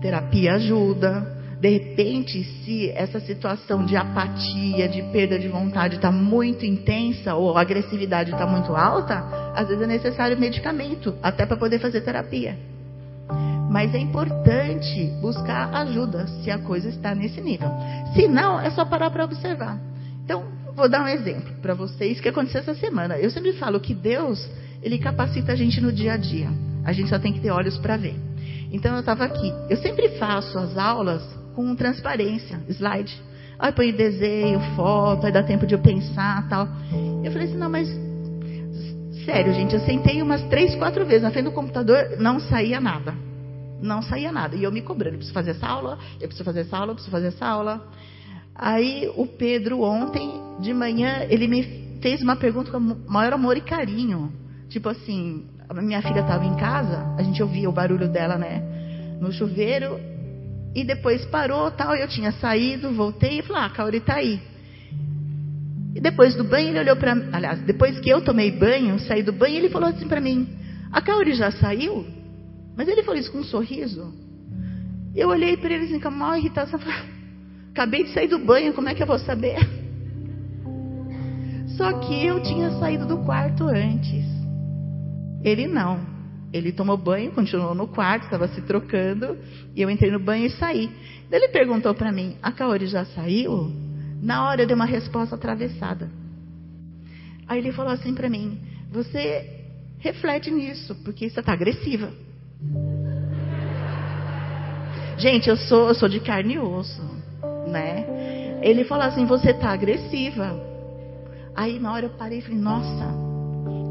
[0.00, 1.33] Terapia ajuda.
[1.64, 7.56] De repente, se essa situação de apatia, de perda de vontade está muito intensa ou
[7.56, 9.24] a agressividade está muito alta,
[9.56, 12.58] às vezes é necessário medicamento, até para poder fazer terapia.
[13.70, 17.70] Mas é importante buscar ajuda se a coisa está nesse nível.
[18.14, 19.80] Se não, é só parar para observar.
[20.22, 20.44] Então,
[20.76, 23.16] vou dar um exemplo para vocês que aconteceu essa semana.
[23.16, 24.46] Eu sempre falo que Deus,
[24.82, 26.50] ele capacita a gente no dia a dia.
[26.84, 28.16] A gente só tem que ter olhos para ver.
[28.70, 29.50] Então eu estava aqui.
[29.70, 33.22] Eu sempre faço as aulas com transparência, slide.
[33.58, 36.68] Aí põe desenho, foto, aí dá tempo de eu pensar tal.
[37.22, 37.88] Eu falei assim, não, mas
[39.24, 43.14] sério, gente, eu sentei umas três, quatro vezes na frente do computador, não saía nada.
[43.80, 44.56] Não saía nada.
[44.56, 46.94] E eu me cobrando, eu preciso fazer essa aula, eu preciso fazer essa aula, eu
[46.94, 47.86] preciso fazer essa aula.
[48.54, 53.60] Aí o Pedro ontem, de manhã, ele me fez uma pergunta com maior amor e
[53.60, 54.32] carinho.
[54.68, 58.62] Tipo assim, minha filha estava em casa, a gente ouvia o barulho dela, né?
[59.20, 59.98] No chuveiro.
[60.74, 64.40] E depois parou, tal, eu tinha saído, voltei e falei, ah, a Kaori tá aí.
[65.94, 69.32] E depois do banho ele olhou para, aliás, depois que eu tomei banho, saí do
[69.32, 70.48] banho, ele falou assim para mim:
[70.90, 72.04] "A Kaori já saiu?"
[72.76, 74.12] Mas ele falou isso com um sorriso.
[75.14, 76.98] Eu olhei para ele assim com a maior irritação, falei,
[77.70, 79.58] acabei de sair do banho, como é que eu vou saber?
[81.76, 84.24] Só que eu tinha saído do quarto antes.
[85.44, 86.13] Ele não.
[86.54, 89.36] Ele tomou banho, continuou no quarto, estava se trocando,
[89.74, 90.88] e eu entrei no banho e saí.
[91.28, 93.72] Ele perguntou para mim: a Kaori já saiu?
[94.22, 96.08] Na hora eu dei uma resposta atravessada.
[97.48, 99.64] Aí ele falou assim para mim: você
[99.98, 102.12] reflete nisso, porque você está agressiva.
[105.18, 107.02] Gente, eu sou, eu sou de carne e osso,
[107.66, 108.60] né?
[108.62, 110.56] Ele falou assim: você está agressiva.
[111.56, 113.12] Aí na hora eu parei e falei: nossa.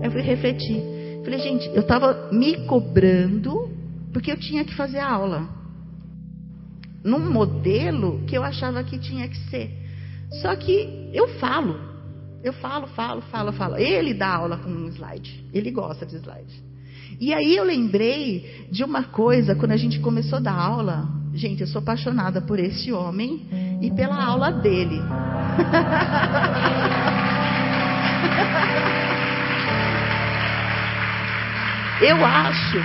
[0.02, 0.93] Eu fui refletir.
[1.24, 3.70] Falei, gente, eu estava me cobrando
[4.12, 5.48] porque eu tinha que fazer a aula.
[7.04, 9.72] Num modelo que eu achava que tinha que ser.
[10.42, 11.80] Só que eu falo.
[12.44, 13.78] Eu falo, falo, falo, falo.
[13.78, 15.46] Ele dá aula com um slide.
[15.54, 16.62] Ele gosta de slide.
[17.20, 21.08] E aí eu lembrei de uma coisa quando a gente começou a dar aula.
[21.34, 23.48] Gente, eu sou apaixonada por esse homem
[23.82, 25.00] e pela aula dele.
[32.06, 32.78] Eu acho,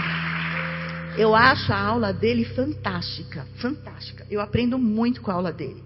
[1.18, 4.24] eu acho a aula dele fantástica, fantástica.
[4.31, 5.83] Eu aprendo muito com a aula dele.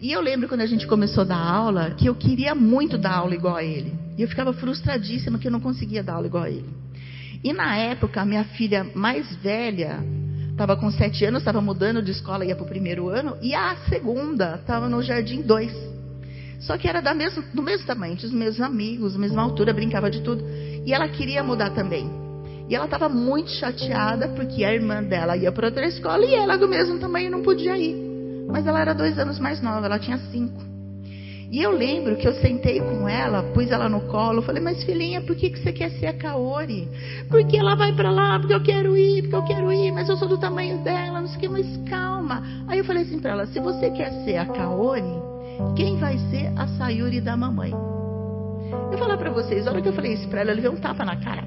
[0.00, 3.18] E eu lembro quando a gente começou a dar aula que eu queria muito dar
[3.18, 3.94] aula igual a ele.
[4.18, 6.68] E eu ficava frustradíssima que eu não conseguia dar aula igual a ele.
[7.44, 10.00] E na época, a minha filha mais velha
[10.50, 13.76] estava com sete anos, estava mudando de escola, ia para o primeiro ano, e a
[13.88, 15.72] segunda estava no Jardim 2.
[16.58, 20.10] Só que era da mesmo, do mesmo tamanho, tinha os mesmos amigos, mesma altura, brincava
[20.10, 20.44] de tudo.
[20.84, 22.21] E ela queria mudar também.
[22.68, 26.56] E ela estava muito chateada porque a irmã dela ia para outra escola e ela
[26.56, 27.96] do mesmo tamanho não podia ir.
[28.48, 30.72] Mas ela era dois anos mais nova, ela tinha cinco.
[31.52, 35.20] E eu lembro que eu sentei com ela, pus ela no colo, falei, mas filhinha,
[35.20, 36.88] por que, que você quer ser a Kaori?
[37.28, 40.16] Porque ela vai para lá, porque eu quero ir, porque eu quero ir, mas eu
[40.16, 42.42] sou do tamanho dela, não sei o que, mas calma.
[42.66, 45.02] Aí eu falei assim para ela, se você quer ser a Kaori,
[45.76, 47.70] quem vai ser a Sayuri da mamãe?
[48.90, 50.76] Eu falar para vocês, a hora que eu falei isso para ela, ela deu um
[50.76, 51.44] tapa na cara.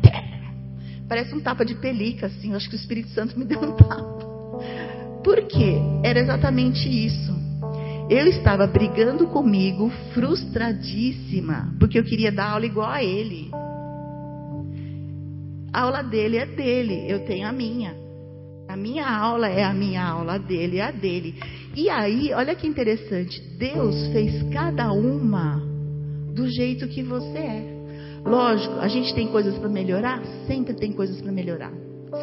[1.08, 2.52] Parece um tapa de pelica, assim.
[2.52, 4.26] Eu acho que o Espírito Santo me deu um tapa.
[5.24, 5.78] Por quê?
[6.04, 7.34] Era exatamente isso.
[8.10, 13.50] Eu estava brigando comigo, frustradíssima, porque eu queria dar aula igual a ele.
[15.74, 17.96] A aula dele é dele, eu tenho a minha.
[18.68, 21.36] A minha aula é a minha aula, a dele é a dele.
[21.76, 25.62] E aí, olha que interessante, Deus fez cada uma
[26.34, 27.74] do jeito que você é.
[28.26, 30.21] Lógico, a gente tem coisas para melhorar?
[30.47, 31.71] Sempre tem coisas para melhorar.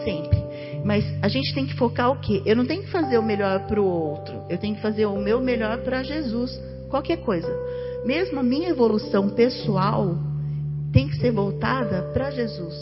[0.05, 0.37] Sempre.
[0.85, 2.43] Mas a gente tem que focar o quê?
[2.45, 4.43] Eu não tenho que fazer o melhor para o outro.
[4.49, 6.61] Eu tenho que fazer o meu melhor para Jesus.
[6.89, 7.49] Qualquer coisa.
[8.05, 10.19] Mesmo a minha evolução pessoal
[10.93, 12.75] tem que ser voltada para Jesus.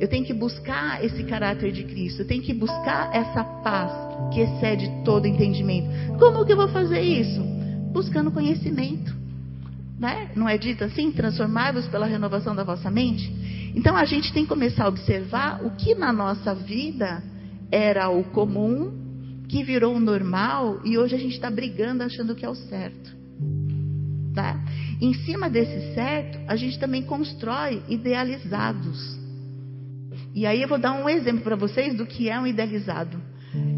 [0.00, 2.22] Eu tenho que buscar esse caráter de Cristo.
[2.22, 3.92] Eu tenho que buscar essa paz
[4.32, 5.88] que excede todo entendimento.
[6.18, 7.40] Como que eu vou fazer isso?
[7.92, 9.23] Buscando conhecimento.
[9.98, 10.30] Né?
[10.34, 11.12] Não é dito assim?
[11.12, 13.32] Transformai-vos pela renovação da vossa mente?
[13.74, 17.22] Então a gente tem que começar a observar o que na nossa vida
[17.70, 19.04] era o comum,
[19.48, 23.14] que virou o normal e hoje a gente está brigando achando que é o certo.
[24.34, 24.60] Tá?
[25.00, 29.18] Em cima desse certo, a gente também constrói idealizados.
[30.34, 33.20] E aí eu vou dar um exemplo para vocês do que é um idealizado.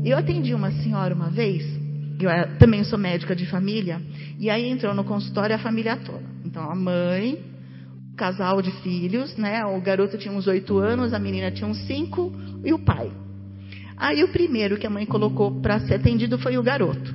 [0.05, 1.63] Eu atendi uma senhora uma vez,
[2.25, 4.01] eu também sou médica de família,
[4.39, 6.25] e aí entrou no consultório a família toda.
[6.45, 7.39] Então a mãe,
[8.13, 9.65] o casal de filhos, né?
[9.65, 12.33] O garoto tinha uns oito anos, a menina tinha uns cinco
[12.65, 13.11] e o pai.
[13.97, 17.15] Aí o primeiro que a mãe colocou para ser atendido foi o garoto.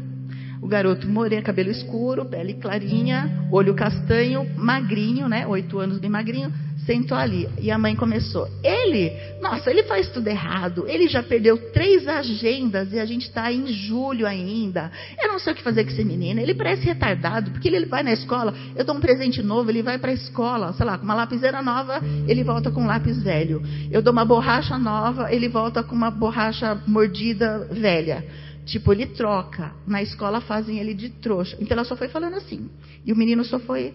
[0.62, 5.47] O garoto moreno, cabelo escuro, pele clarinha, olho castanho, magrinho, né?
[5.47, 6.54] Oito anos bem magrinho,
[6.86, 7.47] sentou ali.
[7.59, 8.47] E a mãe começou.
[8.63, 9.11] Ele,
[9.41, 10.86] nossa, ele faz tudo errado.
[10.88, 14.91] Ele já perdeu três agendas e a gente está em julho ainda.
[15.21, 16.39] Eu não sei o que fazer com esse menino.
[16.39, 19.97] Ele parece retardado, porque ele vai na escola, eu dou um presente novo, ele vai
[19.97, 23.61] para a escola, sei lá, com uma lapiseira nova, ele volta com um lápis velho.
[23.91, 28.25] Eu dou uma borracha nova, ele volta com uma borracha mordida velha.
[28.65, 29.73] Tipo, ele troca.
[29.88, 31.57] Na escola fazem ele de trouxa.
[31.59, 32.69] Então ela só foi falando assim.
[33.05, 33.93] E o menino só foi.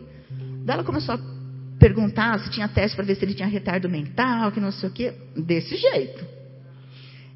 [0.65, 1.36] Daí ela começou a
[1.79, 4.93] perguntar se tinha teste para ver se ele tinha retardo mental, que não sei o
[4.93, 5.13] quê.
[5.37, 6.25] Desse jeito.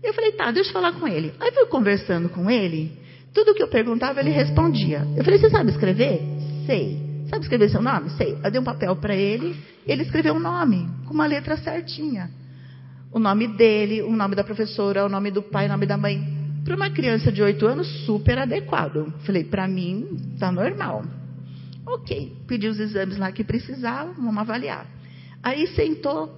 [0.03, 1.33] Eu falei, tá, deixa eu falar com ele.
[1.39, 2.99] Aí fui conversando com ele.
[3.35, 5.07] Tudo que eu perguntava, ele respondia.
[5.17, 6.21] Eu falei, você sabe escrever?
[6.67, 6.99] Sei.
[7.29, 8.11] Sabe escrever seu nome?
[8.11, 8.37] Sei.
[8.43, 9.57] Eu dei um papel para ele.
[9.87, 12.31] Ele escreveu um nome, com uma letra certinha.
[13.13, 16.21] O nome dele, o nome da professora, o nome do pai, o nome da mãe.
[16.65, 19.13] Para uma criança de 8 anos, super adequado.
[19.25, 21.05] Falei, para mim, tá normal.
[21.93, 24.87] Ok, pedi os exames lá que precisava, vamos avaliar.
[25.43, 26.33] Aí sentou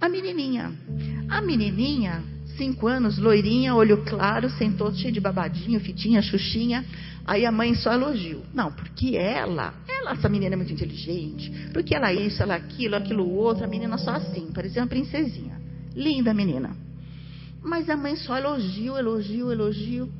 [0.00, 0.72] a menininha.
[1.28, 2.20] A menininha,
[2.56, 6.84] 5 anos, loirinha, olho claro, sentou cheio de babadinho, fitinha, xuxinha.
[7.24, 8.42] Aí a mãe só elogiou.
[8.52, 11.48] Não, porque ela, ela, essa menina é muito inteligente.
[11.72, 13.64] Porque ela isso, ela aquilo, aquilo outro.
[13.64, 15.60] A menina só assim, parecia uma princesinha.
[15.94, 16.76] Linda menina.
[17.62, 20.12] Mas a mãe só elogio, elogio, elogio.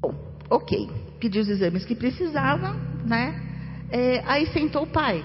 [0.00, 0.14] Bom,
[0.48, 1.07] ok.
[1.20, 2.74] Pediu os exames que precisava,
[3.06, 3.48] né?
[3.90, 5.24] É, aí sentou o pai.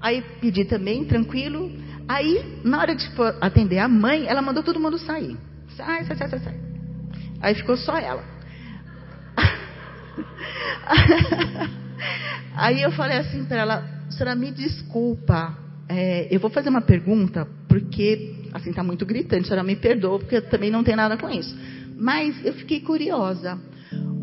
[0.00, 1.70] Aí pedi também, tranquilo.
[2.08, 3.08] Aí, na hora de
[3.40, 5.36] atender a mãe, ela mandou todo mundo sair.
[5.76, 6.60] Sai, sai, sai, sai, sai.
[7.40, 8.24] Aí ficou só ela.
[12.54, 15.56] Aí eu falei assim para ela, senhora, me desculpa,
[15.88, 20.36] é, eu vou fazer uma pergunta, porque assim está muito gritante, senhora me perdoa, porque
[20.36, 21.56] eu também não tem nada com isso.
[21.96, 23.58] Mas eu fiquei curiosa.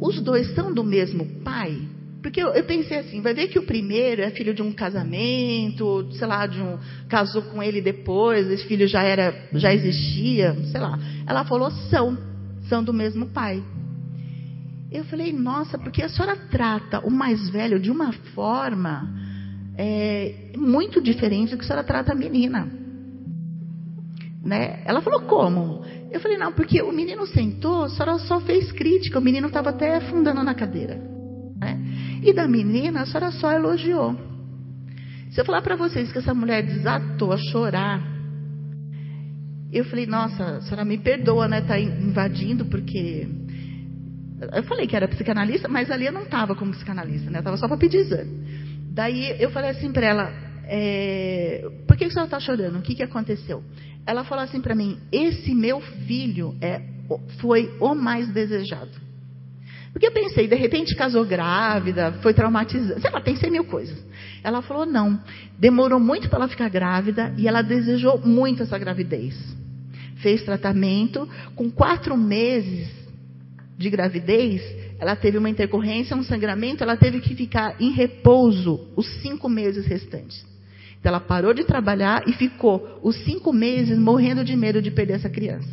[0.01, 1.77] Os dois são do mesmo pai?
[2.21, 6.07] Porque eu, eu, pensei assim, vai ver que o primeiro é filho de um casamento,
[6.11, 6.77] sei lá, de um
[7.07, 10.99] casou com ele depois, esse filho já era, já existia, sei lá.
[11.25, 12.17] Ela falou são,
[12.67, 13.63] são do mesmo pai.
[14.91, 19.07] Eu falei, nossa, porque a senhora trata o mais velho de uma forma
[19.77, 22.67] é, muito diferente do que a senhora trata a menina.
[24.43, 24.81] Né?
[24.85, 25.85] Ela falou, como?
[26.12, 29.70] Eu falei, não, porque o menino sentou, a senhora só fez crítica, o menino estava
[29.70, 30.95] até afundando na cadeira.
[31.57, 31.80] Né?
[32.24, 34.16] E da menina, a senhora só elogiou.
[35.32, 38.01] Se eu falar para vocês que essa mulher desatou a chorar,
[39.72, 41.62] eu falei, nossa, a senhora me perdoa, né?
[41.62, 43.28] Tá invadindo, porque.
[44.53, 47.38] Eu falei que era psicanalista, mas ali eu não estava como psicanalista, né?
[47.38, 48.32] Eu estava só para pedir exame.
[48.91, 50.34] Daí eu falei assim para ela,
[50.72, 52.78] é, por que, que a senhora está chorando?
[52.78, 53.63] O que, que aconteceu?
[54.05, 56.82] Ela falou assim para mim: esse meu filho é,
[57.39, 58.91] foi o mais desejado.
[59.91, 63.97] Porque eu pensei, de repente casou grávida, foi traumatizada, sei lá, pensei mil coisas.
[64.43, 65.20] Ela falou: não,
[65.57, 69.36] demorou muito para ela ficar grávida e ela desejou muito essa gravidez.
[70.17, 72.89] Fez tratamento, com quatro meses
[73.76, 74.61] de gravidez,
[74.99, 79.88] ela teve uma intercorrência, um sangramento, ela teve que ficar em repouso os cinco meses
[79.88, 80.48] restantes.
[80.99, 85.13] Então ela parou de trabalhar e ficou os cinco meses morrendo de medo de perder
[85.13, 85.69] essa criança.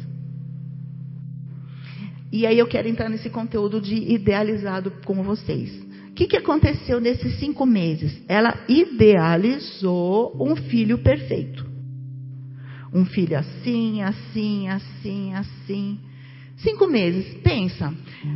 [2.32, 5.84] E aí eu quero entrar nesse conteúdo de idealizado com vocês.
[6.10, 8.22] O que, que aconteceu nesses cinco meses?
[8.28, 11.66] Ela idealizou um filho perfeito.
[12.92, 15.98] Um filho assim, assim, assim, assim.
[16.56, 17.92] Cinco meses, pensa.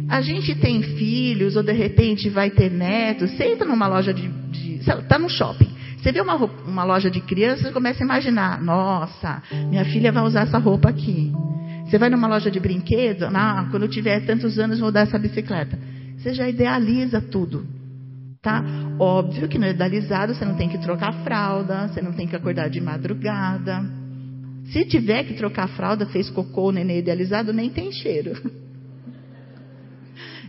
[0.08, 3.30] A gente tem filhos, ou de repente vai ter netos.
[3.30, 4.30] Você entra numa loja de.
[4.80, 5.70] Está no shopping.
[6.00, 10.24] Você vê uma, uma loja de crianças e começa a imaginar: nossa, minha filha vai
[10.24, 11.32] usar essa roupa aqui.
[11.84, 15.18] Você vai numa loja de brinquedo, ah, quando eu tiver tantos anos vou dar essa
[15.18, 15.78] bicicleta.
[16.16, 17.66] Você já idealiza tudo.
[18.40, 18.64] Tá?
[18.98, 22.70] Óbvio que no idealizado você não tem que trocar fralda, você não tem que acordar
[22.70, 23.84] de madrugada.
[24.72, 28.32] Se tiver que trocar fralda, fez cocô, o nenê idealizado, nem tem cheiro.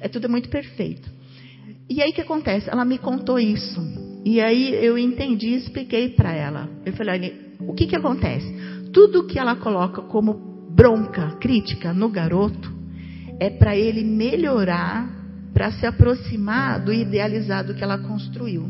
[0.03, 1.07] É tudo muito perfeito.
[1.87, 2.67] E aí o que acontece?
[2.67, 3.79] Ela me contou isso.
[4.23, 6.69] E aí eu entendi e expliquei para ela.
[6.85, 8.53] Eu falei, olha, o que que acontece?
[8.93, 10.33] Tudo que ela coloca como
[10.69, 12.71] bronca, crítica no garoto,
[13.39, 15.09] é para ele melhorar,
[15.53, 18.69] para se aproximar do idealizado que ela construiu.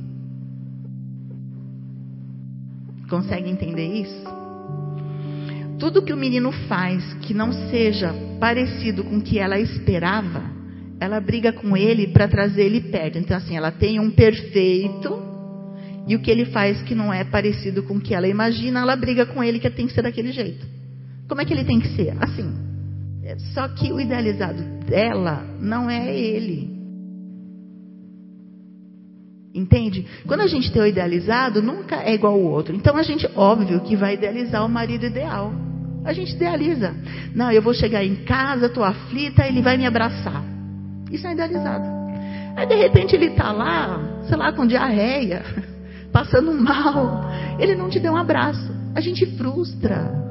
[3.10, 4.24] Consegue entender isso?
[5.78, 10.44] Tudo que o menino faz que não seja parecido com o que ela esperava,
[11.00, 13.18] ela briga com ele para trazer ele perto.
[13.18, 15.31] Então, assim, ela tem um perfeito
[16.08, 18.96] e o que ele faz que não é parecido com o que ela imagina, ela
[18.96, 20.66] briga com ele que tem que ser daquele jeito.
[21.28, 22.14] Como é que ele tem que ser?
[22.20, 22.52] Assim.
[23.54, 26.70] Só que o idealizado dela não é ele.
[29.54, 30.06] Entende?
[30.26, 32.76] Quando a gente tem o idealizado, nunca é igual ao outro.
[32.76, 35.54] Então a gente, óbvio, que vai idealizar o marido ideal.
[36.04, 36.96] A gente idealiza.
[37.36, 40.44] Não, eu vou chegar em casa, estou aflita, ele vai me abraçar.
[41.12, 41.86] Isso é idealizado.
[42.56, 45.44] Aí de repente ele está lá, sei lá, com diarreia,
[46.12, 47.30] passando mal.
[47.60, 48.74] Ele não te deu um abraço.
[48.94, 50.22] A gente frustra.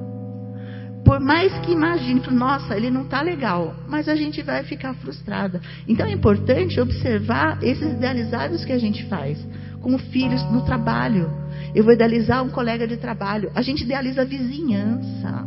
[1.04, 5.60] Por mais que imagine, nossa, ele não está legal, mas a gente vai ficar frustrada.
[5.88, 9.44] Então é importante observar esses idealizados que a gente faz,
[9.80, 11.30] com filhos no trabalho.
[11.74, 13.50] Eu vou idealizar um colega de trabalho.
[13.54, 15.46] A gente idealiza a vizinhança.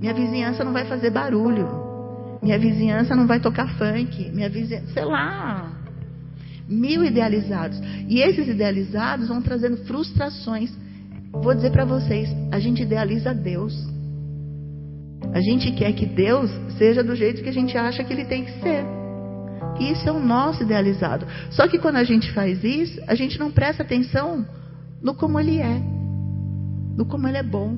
[0.00, 1.68] Minha vizinhança não vai fazer barulho.
[2.42, 4.30] Minha vizinhança não vai tocar funk.
[4.30, 5.81] Minha vizinhança, sei lá.
[6.72, 7.78] Mil idealizados.
[8.08, 10.70] E esses idealizados vão trazendo frustrações.
[11.32, 13.74] Vou dizer para vocês, a gente idealiza Deus.
[15.32, 18.44] A gente quer que Deus seja do jeito que a gente acha que ele tem
[18.44, 18.84] que ser.
[19.80, 21.26] Isso é o nosso idealizado.
[21.50, 24.44] Só que quando a gente faz isso, a gente não presta atenção
[25.02, 25.80] no como ele é,
[26.96, 27.76] no como ele é bom,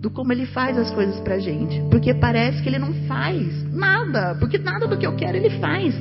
[0.00, 1.82] do como ele faz as coisas pra gente.
[1.90, 5.94] Porque parece que ele não faz nada, porque nada do que eu quero ele faz.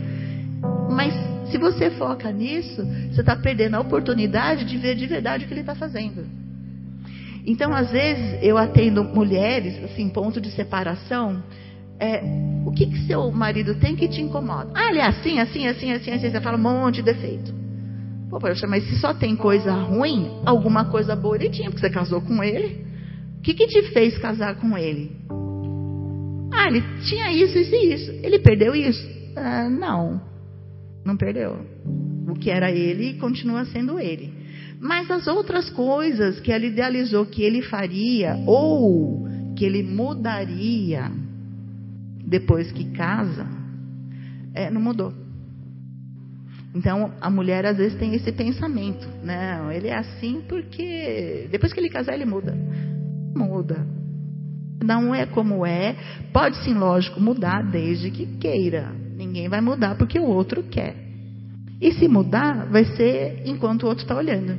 [0.92, 1.14] Mas
[1.54, 5.54] se você foca nisso, você está perdendo a oportunidade de ver de verdade o que
[5.54, 6.26] ele está fazendo.
[7.46, 11.44] Então, às vezes, eu atendo mulheres, assim, ponto de separação.
[12.00, 12.24] É,
[12.66, 14.72] o que, que seu marido tem que te incomoda?
[14.74, 16.32] Ah, ele é assim, assim, assim, assim, assim.
[16.32, 17.54] Você fala um monte de defeito.
[18.32, 21.94] Pô, poxa, mas se só tem coisa ruim, alguma coisa boa ele tinha, porque você
[21.94, 22.84] casou com ele.
[23.38, 25.12] O que, que te fez casar com ele?
[26.52, 28.12] Ah, ele tinha isso, isso e isso.
[28.24, 29.08] Ele perdeu isso?
[29.36, 30.33] Ah, não,
[31.06, 31.66] não perdeu.
[32.28, 34.34] O que era ele continua sendo ele.
[34.80, 41.12] Mas as outras coisas que ela idealizou que ele faria ou que ele mudaria
[42.26, 43.48] depois que casa,
[44.54, 45.14] é, não mudou.
[46.76, 51.80] Então a mulher às vezes tem esse pensamento, não, ele é assim porque depois que
[51.80, 52.58] ele casar ele muda,
[53.36, 53.86] muda.
[54.84, 55.96] Não é como é,
[56.34, 59.03] pode sim, lógico, mudar desde que queira.
[59.16, 60.96] Ninguém vai mudar porque o outro quer.
[61.82, 64.58] E se mudar, vai ser enquanto o outro está olhando.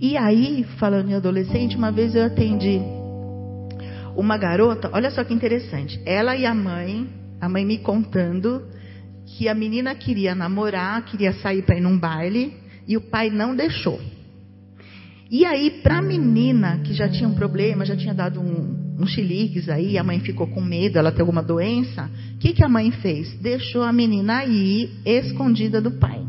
[0.00, 2.80] E aí, falando em adolescente, uma vez eu atendi
[4.16, 6.00] uma garota, olha só que interessante.
[6.04, 7.08] Ela e a mãe,
[7.40, 8.62] a mãe me contando
[9.26, 12.54] que a menina queria namorar, queria sair para ir num baile
[12.86, 14.00] e o pai não deixou.
[15.30, 19.06] E aí, para a menina que já tinha um problema, já tinha dado um, um
[19.72, 22.90] aí, a mãe ficou com medo, ela tem alguma doença, o que, que a mãe
[22.90, 23.34] fez?
[23.40, 26.24] Deixou a menina ir escondida do pai.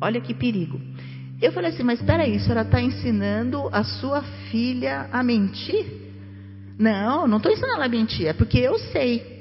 [0.00, 0.80] Olha que perigo.
[1.40, 5.86] Eu falei assim, mas espera aí, a senhora está ensinando a sua filha a mentir?
[6.78, 9.38] Não, não estou ensinando ela a mentir, é porque eu sei.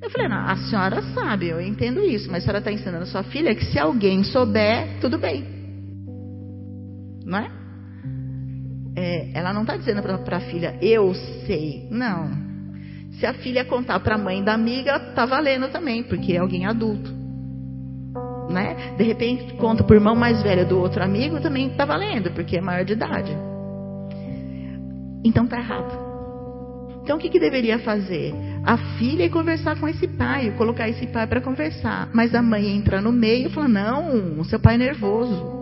[0.00, 3.06] Eu falei, não, a senhora sabe, eu entendo isso, mas a senhora está ensinando a
[3.06, 5.57] sua filha que se alguém souber, tudo bem.
[7.28, 7.50] Não é?
[8.96, 11.14] é ela não está dizendo para a filha, eu
[11.46, 11.86] sei.
[11.90, 12.30] Não.
[13.20, 16.66] Se a filha contar para a mãe da amiga, está valendo também, porque é alguém
[16.66, 17.18] adulto
[18.48, 18.94] né?
[18.96, 22.56] De repente conta para o irmão mais velho do outro amigo, também está valendo, porque
[22.56, 23.36] é maior de idade.
[25.22, 26.08] Então está errado.
[27.02, 28.34] Então o que, que deveria fazer?
[28.64, 32.10] A filha ir conversar com esse pai, colocar esse pai para conversar.
[32.12, 35.57] Mas a mãe entra no meio e fala: Não, seu pai é nervoso.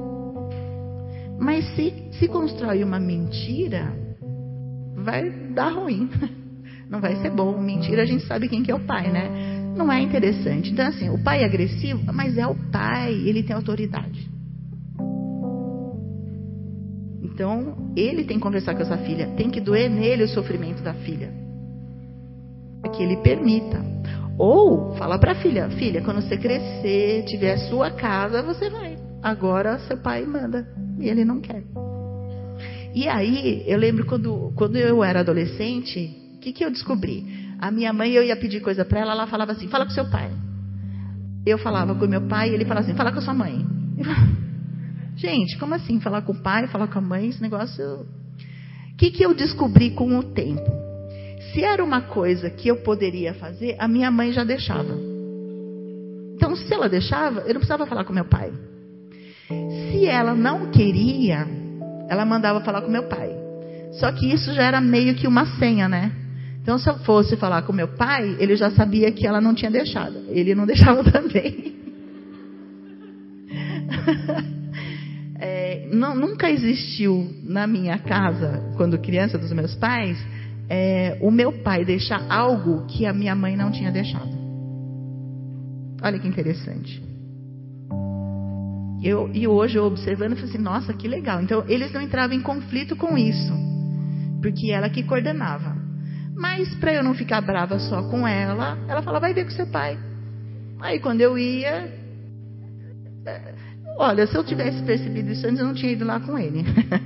[1.38, 3.92] Mas se, se constrói uma mentira,
[4.96, 6.08] vai dar ruim.
[6.88, 7.60] Não vai ser bom.
[7.60, 9.56] Mentira, a gente sabe quem que é o pai, né?
[9.76, 10.72] não é interessante.
[10.72, 14.28] Então, assim, o pai é agressivo, mas é o pai, ele tem autoridade.
[17.22, 20.94] Então, ele tem que conversar com essa filha, tem que doer nele o sofrimento da
[20.94, 21.30] filha.
[22.80, 23.84] Para que ele permita.
[24.38, 28.96] Ou fala para a filha: Filha, quando você crescer, tiver sua casa, você vai.
[29.22, 30.66] Agora seu pai manda.
[30.98, 31.62] E ele não quer.
[32.94, 37.26] E aí, eu lembro quando, quando eu era adolescente, o que, que eu descobri?
[37.58, 40.08] A minha mãe, eu ia pedir coisa para ela, ela falava assim: fala com seu
[40.08, 40.30] pai.
[41.44, 43.64] Eu falava com meu pai, ele falava assim: fala com a sua mãe.
[45.16, 46.00] Gente, como assim?
[46.00, 48.06] Falar com o pai, falar com a mãe, esse negócio.
[48.92, 50.70] O que, que eu descobri com o tempo?
[51.52, 54.94] Se era uma coisa que eu poderia fazer, a minha mãe já deixava.
[56.34, 58.52] Então, se ela deixava, eu não precisava falar com meu pai.
[59.48, 61.46] Se ela não queria,
[62.08, 63.30] ela mandava falar com meu pai.
[63.92, 66.12] Só que isso já era meio que uma senha, né?
[66.62, 69.70] Então, se eu fosse falar com meu pai, ele já sabia que ela não tinha
[69.70, 70.24] deixado.
[70.28, 71.76] Ele não deixava também.
[75.38, 80.18] é, não, nunca existiu na minha casa, quando criança dos meus pais,
[80.68, 84.36] é, o meu pai deixar algo que a minha mãe não tinha deixado.
[86.02, 87.05] Olha que interessante.
[89.06, 91.40] Eu, e hoje eu observando, eu falei assim, nossa, que legal.
[91.40, 93.52] Então, eles não entravam em conflito com isso,
[94.42, 95.76] porque ela que coordenava.
[96.34, 99.68] Mas, para eu não ficar brava só com ela, ela falava, vai ver com seu
[99.68, 99.96] pai.
[100.80, 101.88] Aí, quando eu ia,
[103.96, 106.64] Olha, se eu tivesse percebido isso antes, eu não tinha ido lá com ele.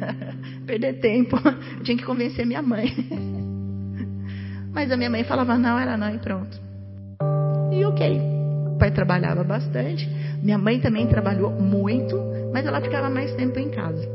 [0.66, 1.36] Perder tempo.
[1.36, 2.88] Eu tinha que convencer minha mãe.
[4.72, 6.59] Mas a minha mãe falava não, era não e pronto.
[7.72, 8.39] E ok.
[8.81, 10.09] Pai trabalhava bastante.
[10.43, 12.16] Minha mãe também trabalhou muito,
[12.51, 14.09] mas ela ficava mais tempo em casa.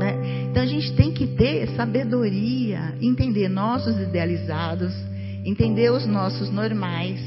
[0.00, 0.48] Né?
[0.50, 4.92] Então a gente tem que ter sabedoria, entender nossos idealizados,
[5.44, 7.20] entender os nossos normais,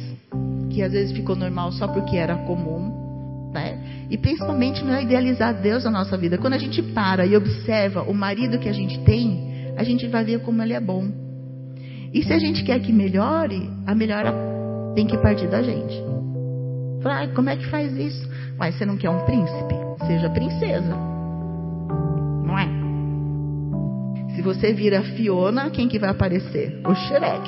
[0.69, 4.07] que às vezes ficou normal só porque era comum, né?
[4.09, 6.37] E principalmente não é idealizar Deus na nossa vida.
[6.37, 10.25] Quando a gente para e observa o marido que a gente tem, a gente vai
[10.25, 11.07] ver como ele é bom.
[12.13, 14.33] E se a gente quer que melhore, a melhora
[14.95, 15.95] tem que partir da gente.
[17.05, 18.27] Fala, como é que faz isso?
[18.57, 19.75] Mas você não quer um príncipe?
[20.07, 20.95] Seja princesa.
[22.43, 22.67] Não é?
[24.35, 26.81] Se você vira Fiona, quem que vai aparecer?
[26.83, 27.47] O Shrek.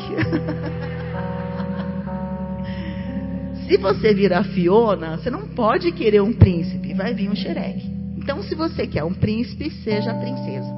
[3.67, 7.91] Se você virar Fiona, você não pode querer um príncipe, vai vir um xereque.
[8.15, 10.73] Então, se você quer um príncipe, seja princesa.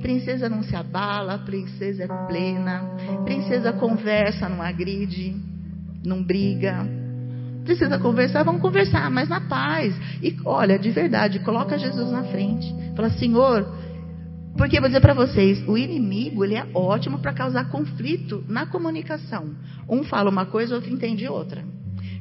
[0.00, 2.84] Princesa não se abala, princesa é plena,
[3.24, 5.34] princesa conversa, não agride,
[6.04, 6.99] não briga.
[7.70, 9.94] Precisa conversar, vamos conversar, mas na paz.
[10.20, 12.66] E olha, de verdade, coloca Jesus na frente.
[12.96, 13.64] Fala, Senhor,
[14.58, 19.54] porque vou dizer para vocês, o inimigo ele é ótimo para causar conflito na comunicação.
[19.88, 21.64] Um fala uma coisa, outro entende outra.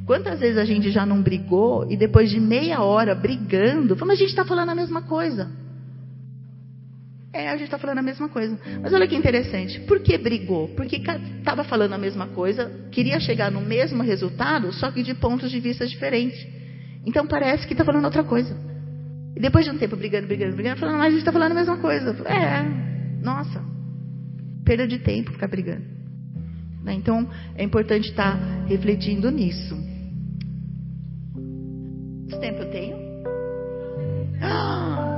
[0.06, 4.16] Quantas vezes a gente já não brigou e depois de meia hora brigando, mas a
[4.22, 5.50] gente está falando a mesma coisa.
[7.32, 8.59] É, a gente está falando a mesma coisa.
[8.82, 9.80] Mas olha que interessante.
[9.82, 10.69] Por que brigou?
[10.69, 15.51] Porque estava falando a mesma coisa, queria chegar no mesmo resultado, só que de pontos
[15.51, 16.47] de vista diferentes.
[17.05, 18.57] Então parece que está falando outra coisa.
[19.36, 21.55] E depois de um tempo brigando, brigando, brigando, falando, mas a gente está falando a
[21.55, 22.13] mesma coisa.
[22.15, 22.63] Falei, é,
[23.21, 23.63] nossa,
[24.65, 25.86] perda de tempo ficar brigando.
[26.84, 26.93] Né?
[26.93, 29.77] Então, é importante estar tá refletindo nisso.
[32.30, 32.97] Quanto tempo eu tenho?
[34.41, 35.09] Ah,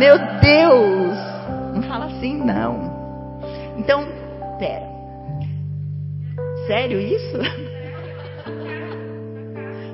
[0.00, 1.16] meu Deus!
[1.74, 3.38] Não fala assim, não.
[3.76, 4.08] Então,
[4.58, 4.88] pera.
[6.66, 7.36] Sério isso?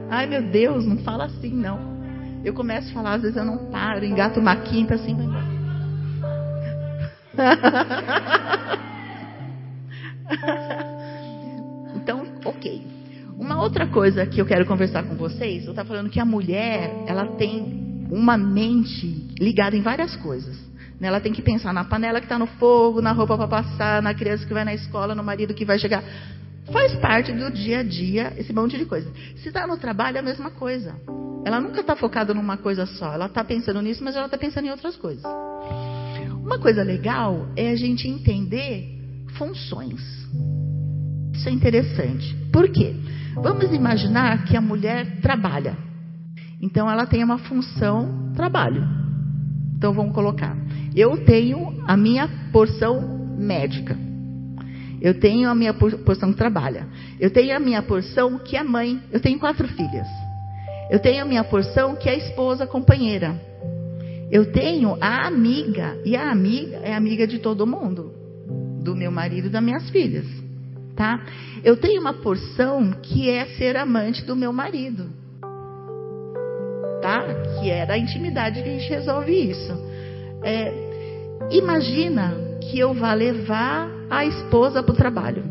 [0.08, 1.96] Ai, meu Deus, não fala assim, não.
[2.44, 5.16] Eu começo a falar, às vezes eu não paro, engato uma quinta assim,
[11.96, 12.86] então, ok.
[13.36, 17.02] Uma outra coisa que eu quero conversar com vocês, eu estava falando que a mulher,
[17.06, 20.56] ela tem uma mente ligada em várias coisas.
[21.00, 24.14] Ela tem que pensar na panela que está no fogo, na roupa para passar, na
[24.14, 26.02] criança que vai na escola, no marido que vai chegar.
[26.72, 29.10] Faz parte do dia a dia esse monte de coisa.
[29.36, 30.94] Se está no trabalho, é a mesma coisa.
[31.44, 33.12] Ela nunca está focada numa coisa só.
[33.12, 35.24] Ela está pensando nisso, mas ela está pensando em outras coisas.
[36.42, 38.98] Uma coisa legal é a gente entender
[39.36, 40.00] funções.
[41.32, 42.34] Isso é interessante.
[42.52, 42.96] Por quê?
[43.34, 45.85] Vamos imaginar que a mulher trabalha.
[46.60, 48.82] Então ela tem uma função trabalho.
[49.76, 50.56] Então vamos colocar.
[50.94, 53.96] Eu tenho a minha porção médica.
[55.00, 56.88] Eu tenho a minha porção que trabalha.
[57.20, 59.00] Eu tenho a minha porção que é mãe.
[59.12, 60.08] Eu tenho quatro filhas.
[60.90, 63.40] Eu tenho a minha porção, que é esposa, companheira.
[64.30, 68.12] Eu tenho a amiga, e a amiga é amiga de todo mundo,
[68.82, 70.26] do meu marido e das minhas filhas.
[70.94, 71.24] Tá?
[71.62, 75.10] Eu tenho uma porção que é ser amante do meu marido.
[77.00, 77.24] Tá?
[77.60, 79.72] Que é da intimidade que a gente resolve isso.
[80.42, 80.72] É,
[81.50, 85.44] imagina que eu vá levar a esposa para o trabalho.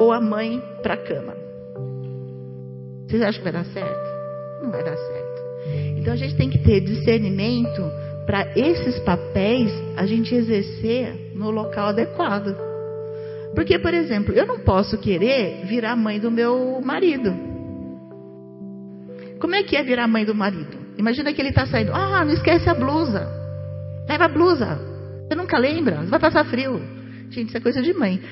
[0.00, 1.34] Ou a mãe para a cama.
[3.06, 4.62] Vocês acham que vai dar certo?
[4.62, 5.42] Não vai dar certo.
[5.96, 7.82] Então a gente tem que ter discernimento
[8.26, 12.56] para esses papéis a gente exercer no local adequado.
[13.54, 17.32] Porque, por exemplo, eu não posso querer virar mãe do meu marido.
[19.44, 20.74] Como é que é virar mãe do marido?
[20.96, 21.92] Imagina que ele está saindo.
[21.92, 23.28] Ah, não esquece a blusa.
[24.08, 24.80] Leva a blusa.
[25.28, 25.96] Você nunca lembra?
[25.96, 26.80] Você vai passar frio.
[27.28, 28.22] Gente, isso é coisa de mãe.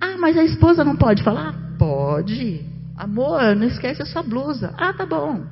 [0.00, 1.54] Ah, mas a esposa não pode falar?
[1.78, 2.66] Pode.
[2.96, 4.74] Amor, não esquece a sua blusa.
[4.76, 5.46] Ah, tá bom.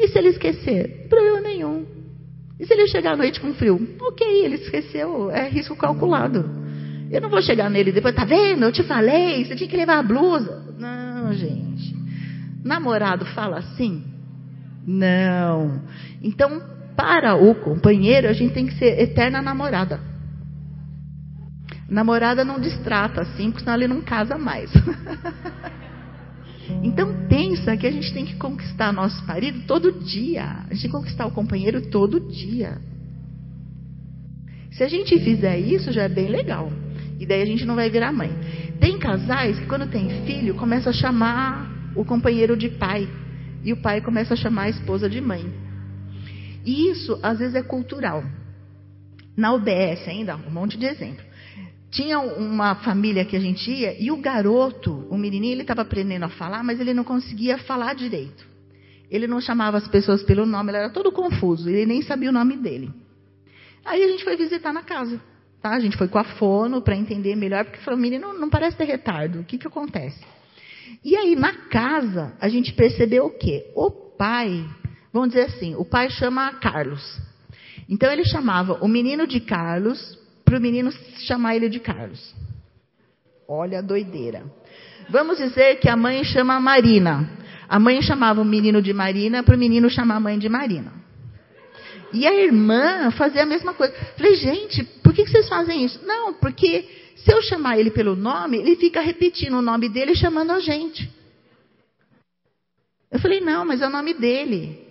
[0.00, 1.06] E se ele esquecer?
[1.08, 1.86] Problema nenhum.
[2.58, 3.96] E se ele chegar à noite com frio?
[4.00, 5.30] Ok, ele esqueceu.
[5.30, 6.44] É risco calculado.
[7.08, 8.64] Eu não vou chegar nele depois, tá vendo?
[8.64, 10.74] Eu te falei, você tinha que levar a blusa.
[10.76, 11.96] Não, gente.
[12.64, 14.07] Namorado fala assim?
[14.90, 15.82] Não.
[16.22, 16.62] Então,
[16.96, 20.00] para o companheiro, a gente tem que ser eterna namorada.
[21.86, 24.72] Namorada não distrata assim, porque senão ele não casa mais.
[26.82, 30.64] então pensa que a gente tem que conquistar nosso marido todo dia.
[30.70, 32.78] A gente tem que conquistar o companheiro todo dia.
[34.70, 36.72] Se a gente fizer isso, já é bem legal.
[37.20, 38.30] E daí a gente não vai virar mãe.
[38.80, 43.06] Tem casais que quando tem filho, começa a chamar o companheiro de pai.
[43.64, 45.52] E o pai começa a chamar a esposa de mãe.
[46.64, 48.24] E isso, às vezes, é cultural.
[49.36, 51.24] Na UBS ainda, um monte de exemplo.
[51.90, 56.24] Tinha uma família que a gente ia e o garoto, o menininho, ele estava aprendendo
[56.24, 58.46] a falar, mas ele não conseguia falar direito.
[59.10, 62.32] Ele não chamava as pessoas pelo nome, ele era todo confuso, ele nem sabia o
[62.32, 62.92] nome dele.
[63.84, 65.18] Aí a gente foi visitar na casa.
[65.62, 65.70] Tá?
[65.70, 68.84] A gente foi com a fono para entender melhor, porque falou, menino, não, parece ter
[68.84, 69.40] retardo.
[69.40, 70.20] O que, que acontece?
[71.04, 73.70] E aí, na casa, a gente percebeu o quê?
[73.74, 74.64] O pai,
[75.12, 77.20] vamos dizer assim, o pai chama Carlos.
[77.88, 80.90] Então ele chamava o menino de Carlos para o menino
[81.26, 82.34] chamar ele de Carlos.
[83.48, 84.44] Olha a doideira.
[85.08, 87.30] Vamos dizer que a mãe chama Marina.
[87.68, 90.92] A mãe chamava o menino de Marina para o menino chamar a mãe de Marina.
[92.12, 93.94] E a irmã fazia a mesma coisa.
[94.16, 96.00] Falei, gente, por que vocês fazem isso?
[96.06, 96.86] Não, porque
[97.24, 101.10] se eu chamar ele pelo nome, ele fica repetindo o nome dele chamando a gente.
[103.10, 104.86] Eu falei, não, mas é o nome dele.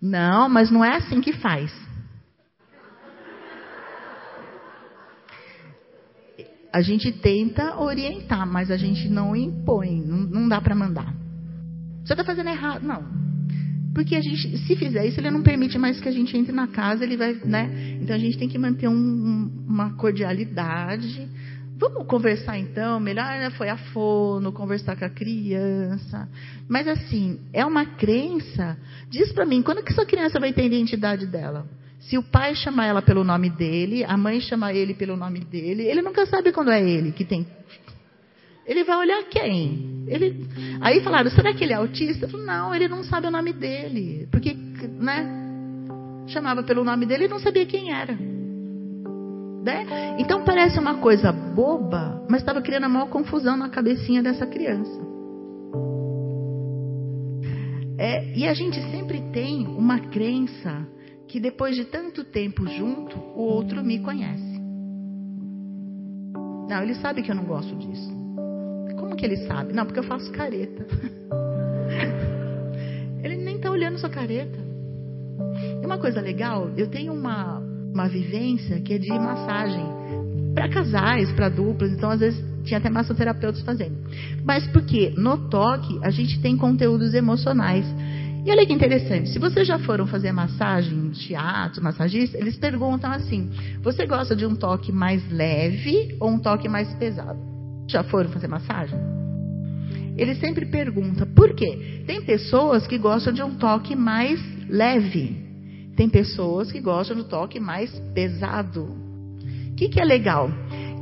[0.00, 1.72] Não, mas não é assim que faz.
[6.72, 11.14] A gente tenta orientar, mas a gente não impõe, não, não dá para mandar.
[12.04, 12.82] Você está fazendo errado.
[12.82, 13.04] Não,
[13.94, 16.66] porque a gente, se fizer isso, ele não permite mais que a gente entre na
[16.66, 17.98] casa, ele vai, né?
[18.00, 21.28] Então a gente tem que manter um, uma cordialidade.
[21.76, 26.28] Vamos conversar então, melhor né, foi a fono, conversar com a criança.
[26.68, 28.78] Mas assim, é uma crença.
[29.10, 31.66] Diz para mim, quando que essa criança vai ter a identidade dela?
[32.00, 35.82] Se o pai chamar ela pelo nome dele, a mãe chamar ele pelo nome dele,
[35.82, 37.46] ele nunca sabe quando é ele que tem
[38.66, 40.04] ele vai olhar quem?
[40.06, 40.46] Ele...
[40.80, 42.26] Aí falaram, será que ele é autista?
[42.26, 44.28] Eu falei, não, ele não sabe o nome dele.
[44.30, 45.40] Porque, né?
[46.28, 48.14] Chamava pelo nome dele e não sabia quem era.
[48.14, 50.16] Né?
[50.18, 55.12] Então parece uma coisa boba, mas estava criando a maior confusão na cabecinha dessa criança.
[57.98, 60.86] É, e a gente sempre tem uma crença
[61.28, 64.60] que depois de tanto tempo junto, o outro me conhece.
[66.68, 68.21] Não, ele sabe que eu não gosto disso.
[69.12, 69.74] Como que ele sabe?
[69.74, 70.86] Não, porque eu faço careta.
[73.22, 74.58] ele nem está olhando sua careta.
[75.82, 77.58] E uma coisa legal, eu tenho uma,
[77.92, 79.84] uma vivência que é de massagem
[80.54, 83.98] para casais, para duplas, então às vezes tinha até massoterapeutas fazendo.
[84.44, 87.84] Mas porque no toque a gente tem conteúdos emocionais.
[88.46, 93.50] E olha que interessante, se vocês já foram fazer massagem, teatro, massagista, eles perguntam assim:
[93.82, 97.51] você gosta de um toque mais leve ou um toque mais pesado?
[97.86, 98.98] Já foram fazer massagem?
[100.16, 102.04] Ele sempre pergunta por quê?
[102.06, 105.36] Tem pessoas que gostam de um toque mais leve.
[105.96, 108.82] Tem pessoas que gostam um toque mais pesado.
[109.70, 110.50] O que, que é legal?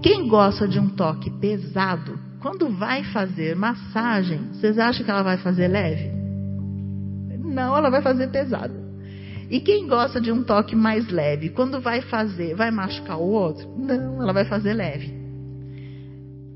[0.03, 5.37] Quem gosta de um toque pesado, quando vai fazer massagem, vocês acham que ela vai
[5.39, 6.11] fazer leve?
[7.39, 8.75] Não, ela vai fazer pesado.
[9.51, 13.69] E quem gosta de um toque mais leve, quando vai fazer, vai machucar o outro?
[13.77, 15.20] Não, ela vai fazer leve.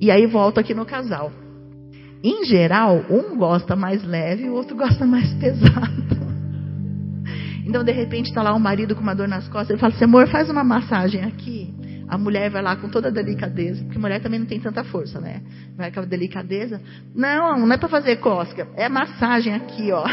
[0.04, 1.32] E aí volta aqui no casal.
[2.22, 6.04] Em geral, um gosta mais leve e o outro gosta mais pesado.
[7.64, 9.70] Então, de repente, está lá o marido com uma dor nas costas.
[9.70, 11.74] Ele fala assim: amor, faz uma massagem aqui.
[12.06, 15.18] A mulher vai lá com toda a delicadeza, porque mulher também não tem tanta força,
[15.22, 15.40] né?
[15.74, 16.82] Vai com a delicadeza.
[17.14, 20.04] Não, não é para fazer cosca, é massagem aqui, ó.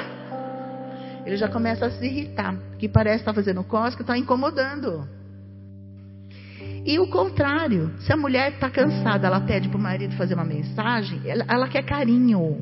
[1.25, 5.05] Ele já começa a se irritar, que parece estar tá fazendo cosca, está incomodando.
[6.85, 10.43] E o contrário, se a mulher está cansada, ela pede para o marido fazer uma
[10.43, 12.61] mensagem, ela, ela, quer carinho.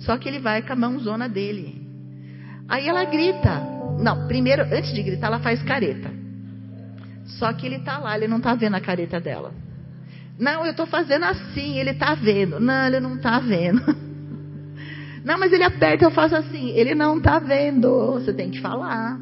[0.00, 1.86] Só que ele vai com a mãozona dele.
[2.68, 3.62] Aí ela grita.
[3.98, 6.10] Não, primeiro, antes de gritar, ela faz careta.
[7.38, 9.52] Só que ele tá lá, ele não tá vendo a careta dela.
[10.38, 12.60] Não, eu tô fazendo assim, ele tá vendo.
[12.60, 13.82] Não, ele não tá vendo.
[15.24, 16.70] Não, mas ele aperta, eu faço assim.
[16.70, 18.12] Ele não tá vendo.
[18.12, 19.18] Você tem que falar.